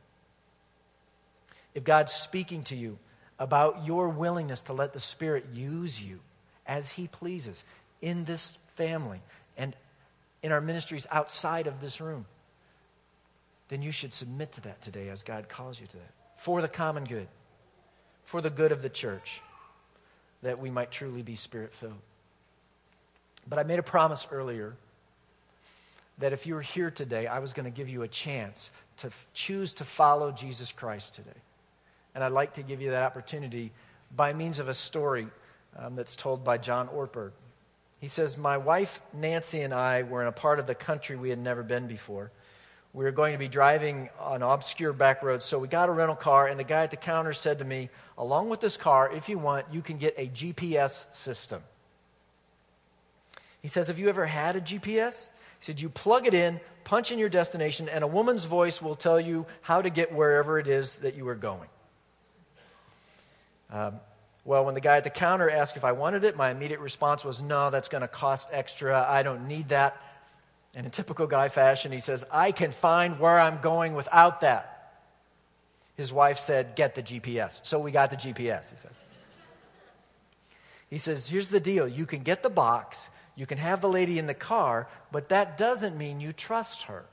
If 1.74 1.84
God's 1.84 2.14
speaking 2.14 2.64
to 2.64 2.76
you 2.76 2.98
about 3.40 3.86
your 3.86 4.10
willingness 4.10 4.64
to 4.64 4.74
let 4.74 4.94
the 4.94 5.00
Spirit 5.00 5.46
use 5.54 6.02
you 6.02 6.20
as 6.66 6.92
He 6.92 7.08
pleases 7.08 7.64
in 8.02 8.26
this 8.26 8.58
family 8.76 9.22
and 9.58 9.76
in 10.44 10.52
our 10.52 10.62
ministries 10.62 11.08
outside 11.12 11.68
of 11.68 11.80
this 11.80 12.02
room, 12.02 12.26
then 13.70 13.82
you 13.82 13.92
should 13.92 14.14
submit 14.14 14.54
to 14.54 14.62
that 14.62 14.82
today 14.82 15.10
as 15.10 15.24
God 15.24 15.50
calls 15.50 15.80
you 15.80 15.88
to 15.88 15.98
that. 15.98 16.12
For 16.38 16.62
the 16.62 16.68
common 16.68 17.04
good, 17.04 17.28
for 18.24 18.42
the 18.42 18.50
good 18.50 18.72
of 18.72 18.82
the 18.82 18.90
church, 18.90 19.42
that 20.48 20.60
we 20.60 20.72
might 20.72 20.92
truly 20.92 21.22
be 21.22 21.36
spirit 21.36 21.74
filled. 21.74 21.94
But 23.50 23.60
I 23.60 23.64
made 23.64 23.80
a 23.80 23.84
promise 23.84 24.26
earlier 24.32 24.76
that 26.20 26.32
if 26.32 26.48
you 26.48 26.56
were 26.56 26.62
here 26.62 26.90
today, 26.90 27.28
I 27.28 27.40
was 27.40 27.52
going 27.52 27.66
to 27.66 27.76
give 27.76 27.90
you 27.90 28.02
a 28.04 28.08
chance 28.08 28.72
to 28.98 29.08
f- 29.08 29.28
choose 29.34 29.74
to 29.76 29.86
follow 29.86 30.32
Jesus 30.32 30.72
Christ 30.72 31.16
today. 31.16 31.30
And 32.16 32.24
I'd 32.24 32.32
like 32.32 32.54
to 32.54 32.64
give 32.64 32.82
you 32.82 32.92
that 32.92 33.04
opportunity 33.04 33.72
by 34.16 34.32
means 34.32 34.60
of 34.60 34.70
a 34.70 34.74
story 34.74 35.28
um, 35.78 35.96
that's 35.96 36.16
told 36.16 36.46
by 36.46 36.58
John 36.58 36.88
Ortberg. 36.88 37.32
He 38.00 38.08
says, 38.08 38.38
My 38.38 38.58
wife 38.58 39.02
Nancy 39.14 39.62
and 39.62 39.74
I 39.74 40.04
were 40.04 40.22
in 40.22 40.28
a 40.28 40.32
part 40.32 40.60
of 40.60 40.66
the 40.66 40.76
country 40.76 41.18
we 41.18 41.30
had 41.30 41.40
never 41.40 41.62
been 41.62 41.88
before 41.88 42.32
We 42.94 43.04
were 43.04 43.12
going 43.12 43.34
to 43.34 43.38
be 43.38 43.48
driving 43.48 44.10
on 44.20 44.42
obscure 44.42 44.94
back 44.94 45.22
roads, 45.22 45.46
so 45.46 45.60
we 45.60 45.68
got 45.68 45.90
a 45.90 45.92
rental 45.92 46.16
car, 46.16 46.48
and 46.48 46.60
the 46.60 46.64
guy 46.64 46.84
at 46.84 46.92
the 46.92 46.98
counter 46.98 47.34
said 47.34 47.60
to 47.60 47.66
me, 47.66 47.90
Along 48.18 48.50
with 48.50 48.60
this 48.60 48.78
car, 48.78 49.12
if 49.12 49.30
you 49.30 49.38
want, 49.38 49.68
you 49.72 49.82
can 49.82 49.98
get 49.98 50.16
a 50.18 50.28
GPS 50.28 51.06
system. 51.14 51.62
He 53.62 53.68
says, 53.68 53.88
Have 53.88 54.00
you 54.00 54.10
ever 54.10 54.26
had 54.26 54.56
a 54.56 54.62
GPS? 54.62 55.30
He 55.60 55.66
said, 55.66 55.80
You 55.80 55.90
plug 55.90 56.26
it 56.26 56.34
in, 56.34 56.60
punch 56.84 57.12
in 57.12 57.20
your 57.20 57.30
destination, 57.30 57.90
and 57.90 58.04
a 58.04 58.08
woman's 58.08 58.46
voice 58.46 58.82
will 58.82 58.96
tell 58.96 59.20
you 59.20 59.46
how 59.62 59.82
to 59.82 59.90
get 59.90 60.12
wherever 60.12 60.58
it 60.58 60.68
is 60.68 61.00
that 61.00 61.16
you 61.16 61.28
are 61.28 61.36
going. 61.36 61.70
Um, 63.70 64.00
well, 64.46 64.64
when 64.64 64.76
the 64.76 64.82
guy 64.82 64.96
at 64.96 65.04
the 65.04 65.10
counter 65.10 65.50
asked 65.50 65.76
if 65.76 65.84
I 65.84 65.92
wanted 65.92 66.24
it, 66.24 66.38
my 66.38 66.50
immediate 66.50 66.80
response 66.80 67.26
was, 67.26 67.42
No, 67.42 67.70
that's 67.70 67.90
going 67.90 68.02
to 68.02 68.08
cost 68.08 68.50
extra. 68.52 69.06
I 69.08 69.22
don't 69.22 69.48
need 69.48 69.70
that. 69.70 70.02
And 70.78 70.86
in 70.86 70.92
typical 70.92 71.26
guy 71.26 71.48
fashion, 71.48 71.92
he 71.92 72.00
says, 72.00 72.24
I 72.32 72.52
can 72.52 72.70
find 72.70 73.20
where 73.20 73.40
I'm 73.40 73.62
going 73.62 73.96
without 73.96 74.42
that. 74.42 74.94
His 75.96 76.14
wife 76.14 76.38
said, 76.38 76.76
Get 76.76 76.94
the 76.94 77.02
GPS. 77.02 77.62
So 77.64 77.80
we 77.80 77.90
got 77.90 78.12
the 78.12 78.16
GPS, 78.16 78.70
he 78.70 78.78
says. 78.78 78.92
He 80.88 80.98
says, 81.00 81.28
Here's 81.28 81.50
the 81.50 81.60
deal 81.60 81.88
you 81.88 82.06
can 82.06 82.22
get 82.22 82.44
the 82.44 82.52
box, 82.52 83.10
you 83.36 83.48
can 83.48 83.58
have 83.58 83.82
the 83.82 83.90
lady 83.90 84.20
in 84.20 84.28
the 84.28 84.36
car, 84.36 84.88
but 85.12 85.30
that 85.30 85.58
doesn't 85.58 85.98
mean 85.98 86.20
you 86.20 86.32
trust 86.32 86.84
her. 86.84 87.06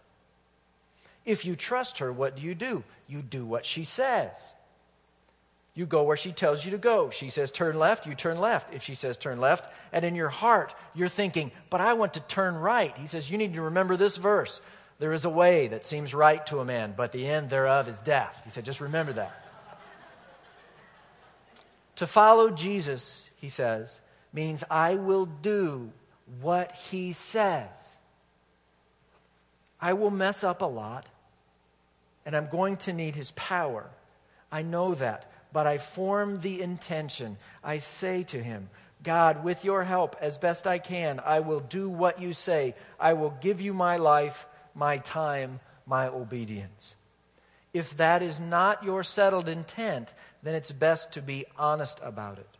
If 1.25 1.47
you 1.47 1.57
trust 1.57 2.01
her, 2.01 2.13
what 2.13 2.37
do 2.37 2.43
you 2.43 2.55
do? 2.55 2.85
You 3.09 3.23
do 3.23 3.47
what 3.47 3.65
she 3.65 3.85
says. 3.85 4.54
You 5.75 5.87
go 5.87 6.05
where 6.05 6.17
she 6.17 6.31
tells 6.31 6.65
you 6.65 6.71
to 6.71 6.79
go. 6.79 7.11
She 7.11 7.29
says 7.29 7.51
turn 7.51 7.77
left, 7.79 8.07
you 8.07 8.15
turn 8.15 8.39
left. 8.39 8.73
If 8.73 8.85
she 8.85 8.95
says 8.95 9.17
turn 9.17 9.41
left, 9.41 9.73
and 9.93 10.05
in 10.05 10.15
your 10.15 10.29
heart, 10.29 10.73
you're 10.95 11.09
thinking, 11.09 11.51
but 11.69 11.81
I 11.81 11.95
want 11.95 12.15
to 12.15 12.21
turn 12.21 12.55
right. 12.55 12.97
He 12.97 13.07
says, 13.07 13.29
you 13.29 13.39
need 13.39 13.55
to 13.55 13.63
remember 13.63 13.97
this 13.97 14.17
verse. 14.17 14.61
There 15.01 15.13
is 15.13 15.25
a 15.25 15.31
way 15.31 15.67
that 15.69 15.85
seems 15.85 16.15
right 16.15 16.45
to 16.47 16.61
a 16.61 16.65
man, 16.65 16.95
but 16.97 17.11
the 17.11 17.27
end 17.27 17.51
thereof 17.51 17.89
is 17.89 17.99
death. 17.99 18.41
He 18.45 18.51
said, 18.51 18.65
just 18.65 18.81
remember 18.81 19.13
that. 19.15 19.45
to 21.97 22.07
follow 22.07 22.51
Jesus, 22.51 23.29
he 23.37 23.49
says, 23.49 24.01
means 24.33 24.63
I 24.71 24.95
will 24.95 25.27
do 25.27 25.91
what 26.41 26.71
he 26.73 27.13
says. 27.13 27.99
I 29.81 29.95
will 29.95 30.11
mess 30.11 30.45
up 30.45 30.63
a 30.63 30.67
lot, 30.67 31.07
and 32.25 32.37
I'm 32.37 32.49
going 32.49 32.77
to 32.79 32.93
need 32.93 33.17
his 33.17 33.33
power. 33.33 33.91
I 34.53 34.63
know 34.63 34.95
that 34.95 35.31
but 35.55 35.69
I 35.69 35.79
form 35.79 36.41
the 36.41 36.61
intention. 36.61 37.39
I 37.63 37.79
say 37.79 38.25
to 38.25 38.43
him, 38.43 38.69
God, 39.05 39.45
with 39.45 39.65
your 39.65 39.85
help, 39.85 40.17
as 40.21 40.37
best 40.37 40.67
I 40.67 40.81
can, 40.81 41.21
I 41.25 41.41
will 41.41 41.61
do 41.61 41.89
what 41.89 42.21
you 42.21 42.33
say. 42.33 42.75
I 42.99 43.13
will 43.13 43.39
give 43.41 43.61
you 43.61 43.73
my 43.73 43.97
life, 43.97 44.49
my 44.75 44.99
time, 44.99 45.61
my 45.87 46.09
obedience. 46.09 46.97
If 47.73 47.97
that 47.99 48.21
is 48.21 48.41
not 48.41 48.83
your 48.83 49.05
settled 49.05 49.49
intent, 49.49 50.13
then 50.43 50.57
it's 50.57 50.73
best 50.73 51.13
to 51.13 51.23
be 51.23 51.45
honest 51.57 52.01
about 52.03 52.39
it. 52.39 52.51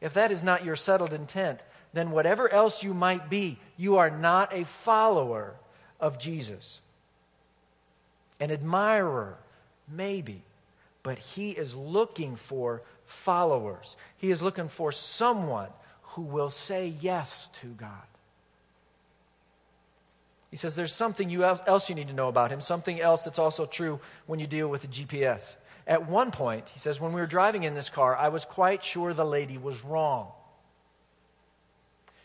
If 0.00 0.14
that 0.14 0.32
is 0.32 0.42
not 0.42 0.64
your 0.64 0.76
settled 0.76 1.12
intent, 1.12 1.62
then 1.92 2.10
whatever 2.10 2.50
else 2.50 2.82
you 2.82 2.94
might 2.94 3.28
be, 3.28 3.58
you 3.76 3.98
are 3.98 4.10
not 4.10 4.54
a 4.54 4.64
follower 4.64 5.56
of 6.00 6.18
Jesus. 6.18 6.80
An 8.38 8.50
admirer, 8.50 9.36
maybe 9.86 10.42
but 11.02 11.18
he 11.18 11.50
is 11.50 11.74
looking 11.74 12.36
for 12.36 12.82
followers. 13.04 13.96
He 14.16 14.30
is 14.30 14.42
looking 14.42 14.68
for 14.68 14.92
someone 14.92 15.68
who 16.02 16.22
will 16.22 16.50
say 16.50 16.94
yes 17.00 17.48
to 17.60 17.68
God. 17.68 17.90
He 20.50 20.56
says 20.56 20.74
there's 20.74 20.92
something 20.92 21.32
else 21.42 21.88
you 21.88 21.94
need 21.94 22.08
to 22.08 22.14
know 22.14 22.28
about 22.28 22.50
him, 22.50 22.60
something 22.60 23.00
else 23.00 23.24
that's 23.24 23.38
also 23.38 23.66
true 23.66 24.00
when 24.26 24.40
you 24.40 24.46
deal 24.46 24.68
with 24.68 24.82
the 24.82 24.88
GPS. 24.88 25.56
At 25.86 26.08
one 26.08 26.30
point, 26.30 26.68
he 26.68 26.78
says, 26.78 27.00
when 27.00 27.12
we 27.12 27.20
were 27.20 27.26
driving 27.26 27.62
in 27.62 27.74
this 27.74 27.88
car, 27.88 28.16
I 28.16 28.28
was 28.28 28.44
quite 28.44 28.82
sure 28.82 29.14
the 29.14 29.24
lady 29.24 29.58
was 29.58 29.84
wrong. 29.84 30.28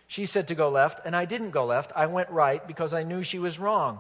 She 0.08 0.26
said 0.26 0.48
to 0.50 0.56
go 0.56 0.70
left, 0.70 1.06
and 1.06 1.16
I 1.16 1.26
didn't 1.26 1.52
go 1.52 1.66
left. 1.66 1.92
I 1.96 2.06
went 2.08 2.30
right 2.30 2.66
because 2.68 2.94
I 2.94 3.04
knew 3.04 3.24
she 3.24 3.40
was 3.40 3.60
wrong. 3.60 4.00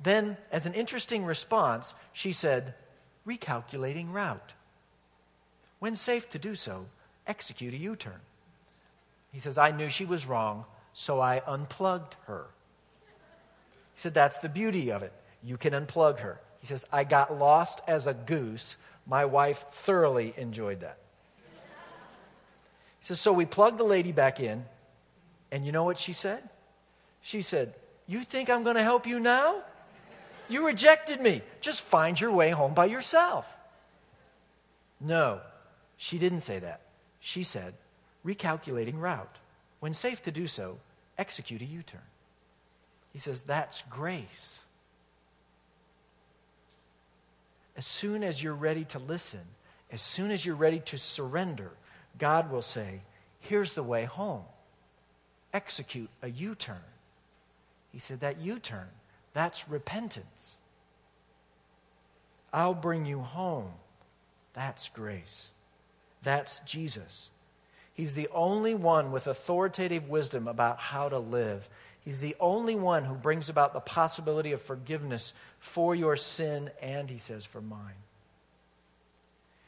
Then, 0.00 0.36
as 0.50 0.66
an 0.66 0.74
interesting 0.74 1.24
response, 1.24 1.94
she 2.12 2.32
said, 2.32 2.74
recalculating 3.26 4.12
route. 4.12 4.54
When 5.78 5.96
safe 5.96 6.28
to 6.30 6.38
do 6.38 6.54
so, 6.54 6.86
execute 7.26 7.74
a 7.74 7.76
U 7.76 7.96
turn. 7.96 8.20
He 9.32 9.38
says, 9.38 9.58
I 9.58 9.70
knew 9.70 9.88
she 9.88 10.04
was 10.04 10.26
wrong, 10.26 10.64
so 10.92 11.20
I 11.20 11.42
unplugged 11.46 12.16
her. 12.26 12.46
He 13.94 14.00
said, 14.00 14.14
That's 14.14 14.38
the 14.38 14.48
beauty 14.48 14.90
of 14.90 15.02
it. 15.02 15.12
You 15.42 15.56
can 15.56 15.72
unplug 15.72 16.20
her. 16.20 16.40
He 16.60 16.66
says, 16.66 16.86
I 16.92 17.04
got 17.04 17.36
lost 17.36 17.80
as 17.88 18.06
a 18.06 18.14
goose. 18.14 18.76
My 19.06 19.24
wife 19.24 19.64
thoroughly 19.70 20.34
enjoyed 20.36 20.80
that. 20.80 20.98
He 23.00 23.06
says, 23.06 23.20
So 23.20 23.32
we 23.32 23.46
plugged 23.46 23.78
the 23.78 23.84
lady 23.84 24.12
back 24.12 24.38
in, 24.38 24.64
and 25.50 25.66
you 25.66 25.72
know 25.72 25.84
what 25.84 25.98
she 25.98 26.12
said? 26.12 26.48
She 27.20 27.40
said, 27.40 27.74
You 28.06 28.22
think 28.24 28.50
I'm 28.50 28.62
going 28.62 28.76
to 28.76 28.82
help 28.82 29.06
you 29.06 29.18
now? 29.18 29.62
You 30.52 30.66
rejected 30.66 31.18
me. 31.18 31.40
Just 31.62 31.80
find 31.80 32.20
your 32.20 32.30
way 32.30 32.50
home 32.50 32.74
by 32.74 32.84
yourself. 32.84 33.56
No, 35.00 35.40
she 35.96 36.18
didn't 36.18 36.40
say 36.40 36.58
that. 36.58 36.82
She 37.20 37.42
said, 37.42 37.72
recalculating 38.22 39.00
route. 39.00 39.38
When 39.80 39.94
safe 39.94 40.22
to 40.24 40.30
do 40.30 40.46
so, 40.46 40.78
execute 41.16 41.62
a 41.62 41.64
U 41.64 41.82
turn. 41.82 42.02
He 43.14 43.18
says, 43.18 43.40
that's 43.40 43.82
grace. 43.88 44.58
As 47.74 47.86
soon 47.86 48.22
as 48.22 48.42
you're 48.42 48.52
ready 48.52 48.84
to 48.84 48.98
listen, 48.98 49.40
as 49.90 50.02
soon 50.02 50.30
as 50.30 50.44
you're 50.44 50.54
ready 50.54 50.80
to 50.80 50.98
surrender, 50.98 51.70
God 52.18 52.50
will 52.50 52.62
say, 52.62 53.00
Here's 53.40 53.72
the 53.72 53.82
way 53.82 54.04
home. 54.04 54.44
Execute 55.54 56.10
a 56.20 56.28
U 56.28 56.54
turn. 56.54 56.84
He 57.90 57.98
said, 57.98 58.20
That 58.20 58.38
U 58.38 58.58
turn 58.58 58.88
that's 59.32 59.68
repentance. 59.68 60.56
I'll 62.52 62.74
bring 62.74 63.06
you 63.06 63.20
home. 63.20 63.72
That's 64.52 64.88
grace. 64.90 65.50
That's 66.22 66.60
Jesus. 66.60 67.30
He's 67.94 68.14
the 68.14 68.28
only 68.32 68.74
one 68.74 69.12
with 69.12 69.26
authoritative 69.26 70.08
wisdom 70.08 70.46
about 70.46 70.78
how 70.78 71.08
to 71.08 71.18
live. 71.18 71.68
He's 72.00 72.20
the 72.20 72.36
only 72.40 72.74
one 72.74 73.04
who 73.04 73.14
brings 73.14 73.48
about 73.48 73.72
the 73.72 73.80
possibility 73.80 74.52
of 74.52 74.60
forgiveness 74.60 75.32
for 75.58 75.94
your 75.94 76.16
sin 76.16 76.70
and, 76.80 77.08
he 77.08 77.18
says, 77.18 77.46
for 77.46 77.60
mine. 77.60 77.94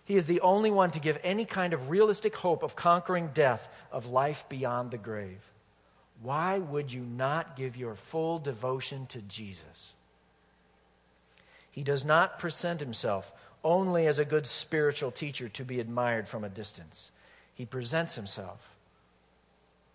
He 0.04 0.16
is 0.16 0.26
the 0.26 0.40
only 0.40 0.70
one 0.70 0.90
to 0.90 1.00
give 1.00 1.18
any 1.22 1.46
kind 1.46 1.72
of 1.72 1.88
realistic 1.88 2.36
hope 2.36 2.62
of 2.62 2.76
conquering 2.76 3.30
death, 3.32 3.68
of 3.90 4.08
life 4.08 4.46
beyond 4.48 4.90
the 4.90 4.98
grave 4.98 5.53
why 6.22 6.58
would 6.58 6.92
you 6.92 7.02
not 7.02 7.56
give 7.56 7.76
your 7.76 7.94
full 7.94 8.38
devotion 8.38 9.06
to 9.06 9.20
Jesus? 9.22 9.94
He 11.70 11.82
does 11.82 12.04
not 12.04 12.38
present 12.38 12.80
himself 12.80 13.32
only 13.64 14.06
as 14.06 14.18
a 14.18 14.24
good 14.24 14.46
spiritual 14.46 15.10
teacher 15.10 15.48
to 15.48 15.64
be 15.64 15.80
admired 15.80 16.28
from 16.28 16.44
a 16.44 16.48
distance. 16.48 17.10
He 17.54 17.64
presents 17.64 18.14
himself 18.14 18.74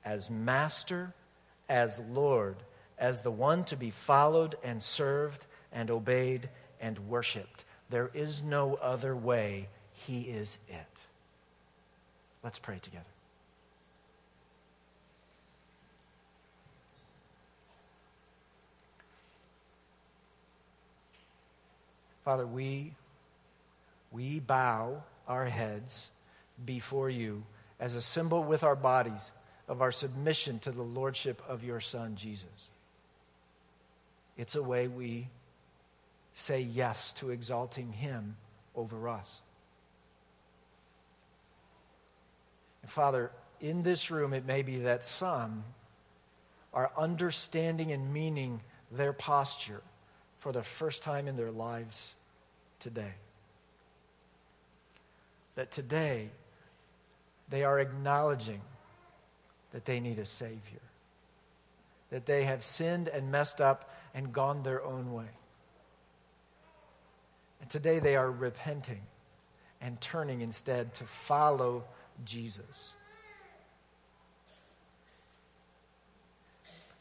as 0.03 0.29
master, 0.29 1.13
as 1.67 2.01
Lord, 2.11 2.57
as 2.97 3.21
the 3.21 3.31
one 3.31 3.63
to 3.65 3.77
be 3.77 3.91
followed 3.91 4.55
and 4.63 4.81
served 4.81 5.45
and 5.71 5.89
obeyed 5.91 6.49
and 6.81 6.99
worshiped. 7.07 7.63
There 7.89 8.11
is 8.13 8.41
no 8.43 8.75
other 8.75 9.15
way. 9.15 9.67
He 9.93 10.21
is 10.21 10.57
it. 10.67 11.05
Let's 12.43 12.59
pray 12.59 12.79
together. 12.79 13.05
Father, 22.23 22.45
we, 22.45 22.93
we 24.11 24.39
bow 24.39 25.03
our 25.27 25.45
heads 25.45 26.09
before 26.65 27.09
you 27.09 27.43
as 27.79 27.95
a 27.95 28.01
symbol 28.01 28.43
with 28.43 28.63
our 28.63 28.75
bodies 28.75 29.31
of 29.67 29.81
our 29.81 29.91
submission 29.91 30.59
to 30.59 30.71
the 30.71 30.81
lordship 30.83 31.41
of 31.47 31.63
your 31.63 31.79
Son, 31.79 32.15
Jesus. 32.15 32.69
It's 34.37 34.55
a 34.55 34.63
way 34.63 34.87
we 34.87 35.29
say 36.33 36.61
yes 36.61 37.13
to 37.13 37.29
exalting 37.29 37.91
him 37.93 38.37
over 38.75 39.07
us. 39.09 39.41
And 42.81 42.91
Father, 42.91 43.31
in 43.59 43.83
this 43.83 44.09
room, 44.09 44.33
it 44.33 44.45
may 44.45 44.61
be 44.61 44.79
that 44.79 45.03
some 45.05 45.63
are 46.73 46.91
understanding 46.97 47.91
and 47.91 48.13
meaning 48.13 48.61
their 48.91 49.13
posture 49.13 49.81
for 50.39 50.51
the 50.51 50.63
first 50.63 51.03
time 51.03 51.27
in 51.27 51.35
their 51.35 51.51
lives 51.51 52.15
today. 52.79 53.13
That 55.55 55.71
today 55.71 56.29
they 57.49 57.63
are 57.63 57.79
acknowledging 57.79 58.61
that 59.71 59.85
they 59.85 59.99
need 59.99 60.17
a 60.17 60.25
Savior, 60.25 60.81
that 62.09 62.25
they 62.25 62.45
have 62.45 62.63
sinned 62.63 63.07
and 63.07 63.31
messed 63.31 63.61
up 63.61 63.93
and 64.13 64.33
gone 64.33 64.63
their 64.63 64.83
own 64.83 65.13
way. 65.13 65.29
And 67.61 67.69
today 67.69 67.99
they 67.99 68.15
are 68.15 68.31
repenting 68.31 69.01
and 69.81 69.99
turning 69.99 70.41
instead 70.41 70.93
to 70.95 71.03
follow 71.03 71.83
Jesus. 72.23 72.93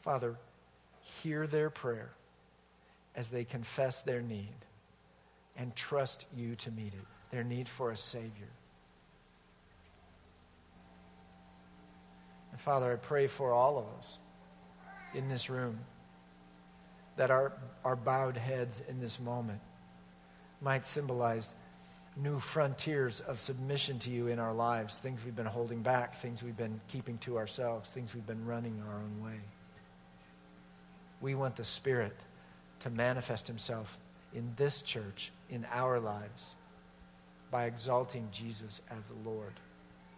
Father, 0.01 0.35
hear 1.01 1.47
their 1.47 1.69
prayer 1.69 2.11
as 3.19 3.27
they 3.27 3.43
confess 3.43 3.99
their 3.99 4.21
need 4.21 4.47
and 5.57 5.75
trust 5.75 6.25
you 6.37 6.55
to 6.55 6.71
meet 6.71 6.93
it, 6.93 7.05
their 7.31 7.43
need 7.43 7.67
for 7.67 7.91
a 7.91 7.97
Savior. 7.97 8.47
And 12.51 12.61
Father, 12.61 12.93
I 12.93 12.95
pray 12.95 13.27
for 13.27 13.51
all 13.51 13.77
of 13.77 13.83
us 13.99 14.17
in 15.13 15.27
this 15.27 15.49
room 15.49 15.79
that 17.17 17.29
our, 17.29 17.51
our 17.83 17.97
bowed 17.97 18.37
heads 18.37 18.81
in 18.87 19.01
this 19.01 19.19
moment 19.19 19.59
might 20.61 20.85
symbolize 20.85 21.55
new 22.15 22.39
frontiers 22.39 23.19
of 23.19 23.41
submission 23.41 23.99
to 23.99 24.11
you 24.11 24.27
in 24.27 24.39
our 24.39 24.53
lives, 24.53 24.97
things 24.97 25.25
we've 25.25 25.35
been 25.35 25.45
holding 25.45 25.81
back, 25.81 26.15
things 26.15 26.41
we've 26.41 26.55
been 26.55 26.79
keeping 26.87 27.17
to 27.17 27.37
ourselves, 27.37 27.89
things 27.89 28.15
we've 28.15 28.25
been 28.25 28.45
running 28.45 28.81
our 28.87 28.95
own 28.95 29.21
way. 29.21 29.41
We 31.19 31.35
want 31.35 31.57
the 31.57 31.65
Spirit 31.65 32.15
to 32.79 32.89
manifest 32.89 33.47
Himself 33.47 33.97
in 34.33 34.51
this 34.55 34.81
church, 34.81 35.31
in 35.49 35.65
our 35.71 35.99
lives, 35.99 36.55
by 37.51 37.65
exalting 37.65 38.27
Jesus 38.31 38.81
as 38.89 39.07
the 39.07 39.29
Lord 39.29 39.53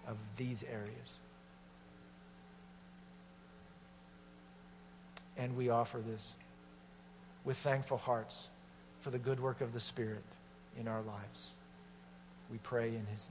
of 0.08 0.18
these 0.36 0.64
areas. 0.64 1.20
And 5.38 5.56
we 5.56 5.70
offer 5.70 6.00
this 6.00 6.34
with 7.44 7.58
thankful 7.58 7.98
hearts 7.98 8.50
for 9.00 9.10
the 9.10 9.18
good 9.18 9.40
work 9.40 9.62
of 9.62 9.74
the 9.74 9.80
Spirit 9.80 10.24
in 10.80 10.88
our 10.88 11.02
lives. 11.02 11.50
We 12.52 12.58
pray 12.60 12.90
in 12.90 13.06
His, 13.10 13.30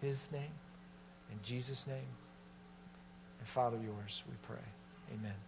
His 0.00 0.30
name, 0.30 0.52
in 1.32 1.38
Jesus' 1.42 1.86
name, 1.86 1.96
and 3.38 3.48
Father, 3.48 3.78
yours, 3.82 4.22
we 4.28 4.36
pray. 4.42 4.64
Amen. 5.14 5.47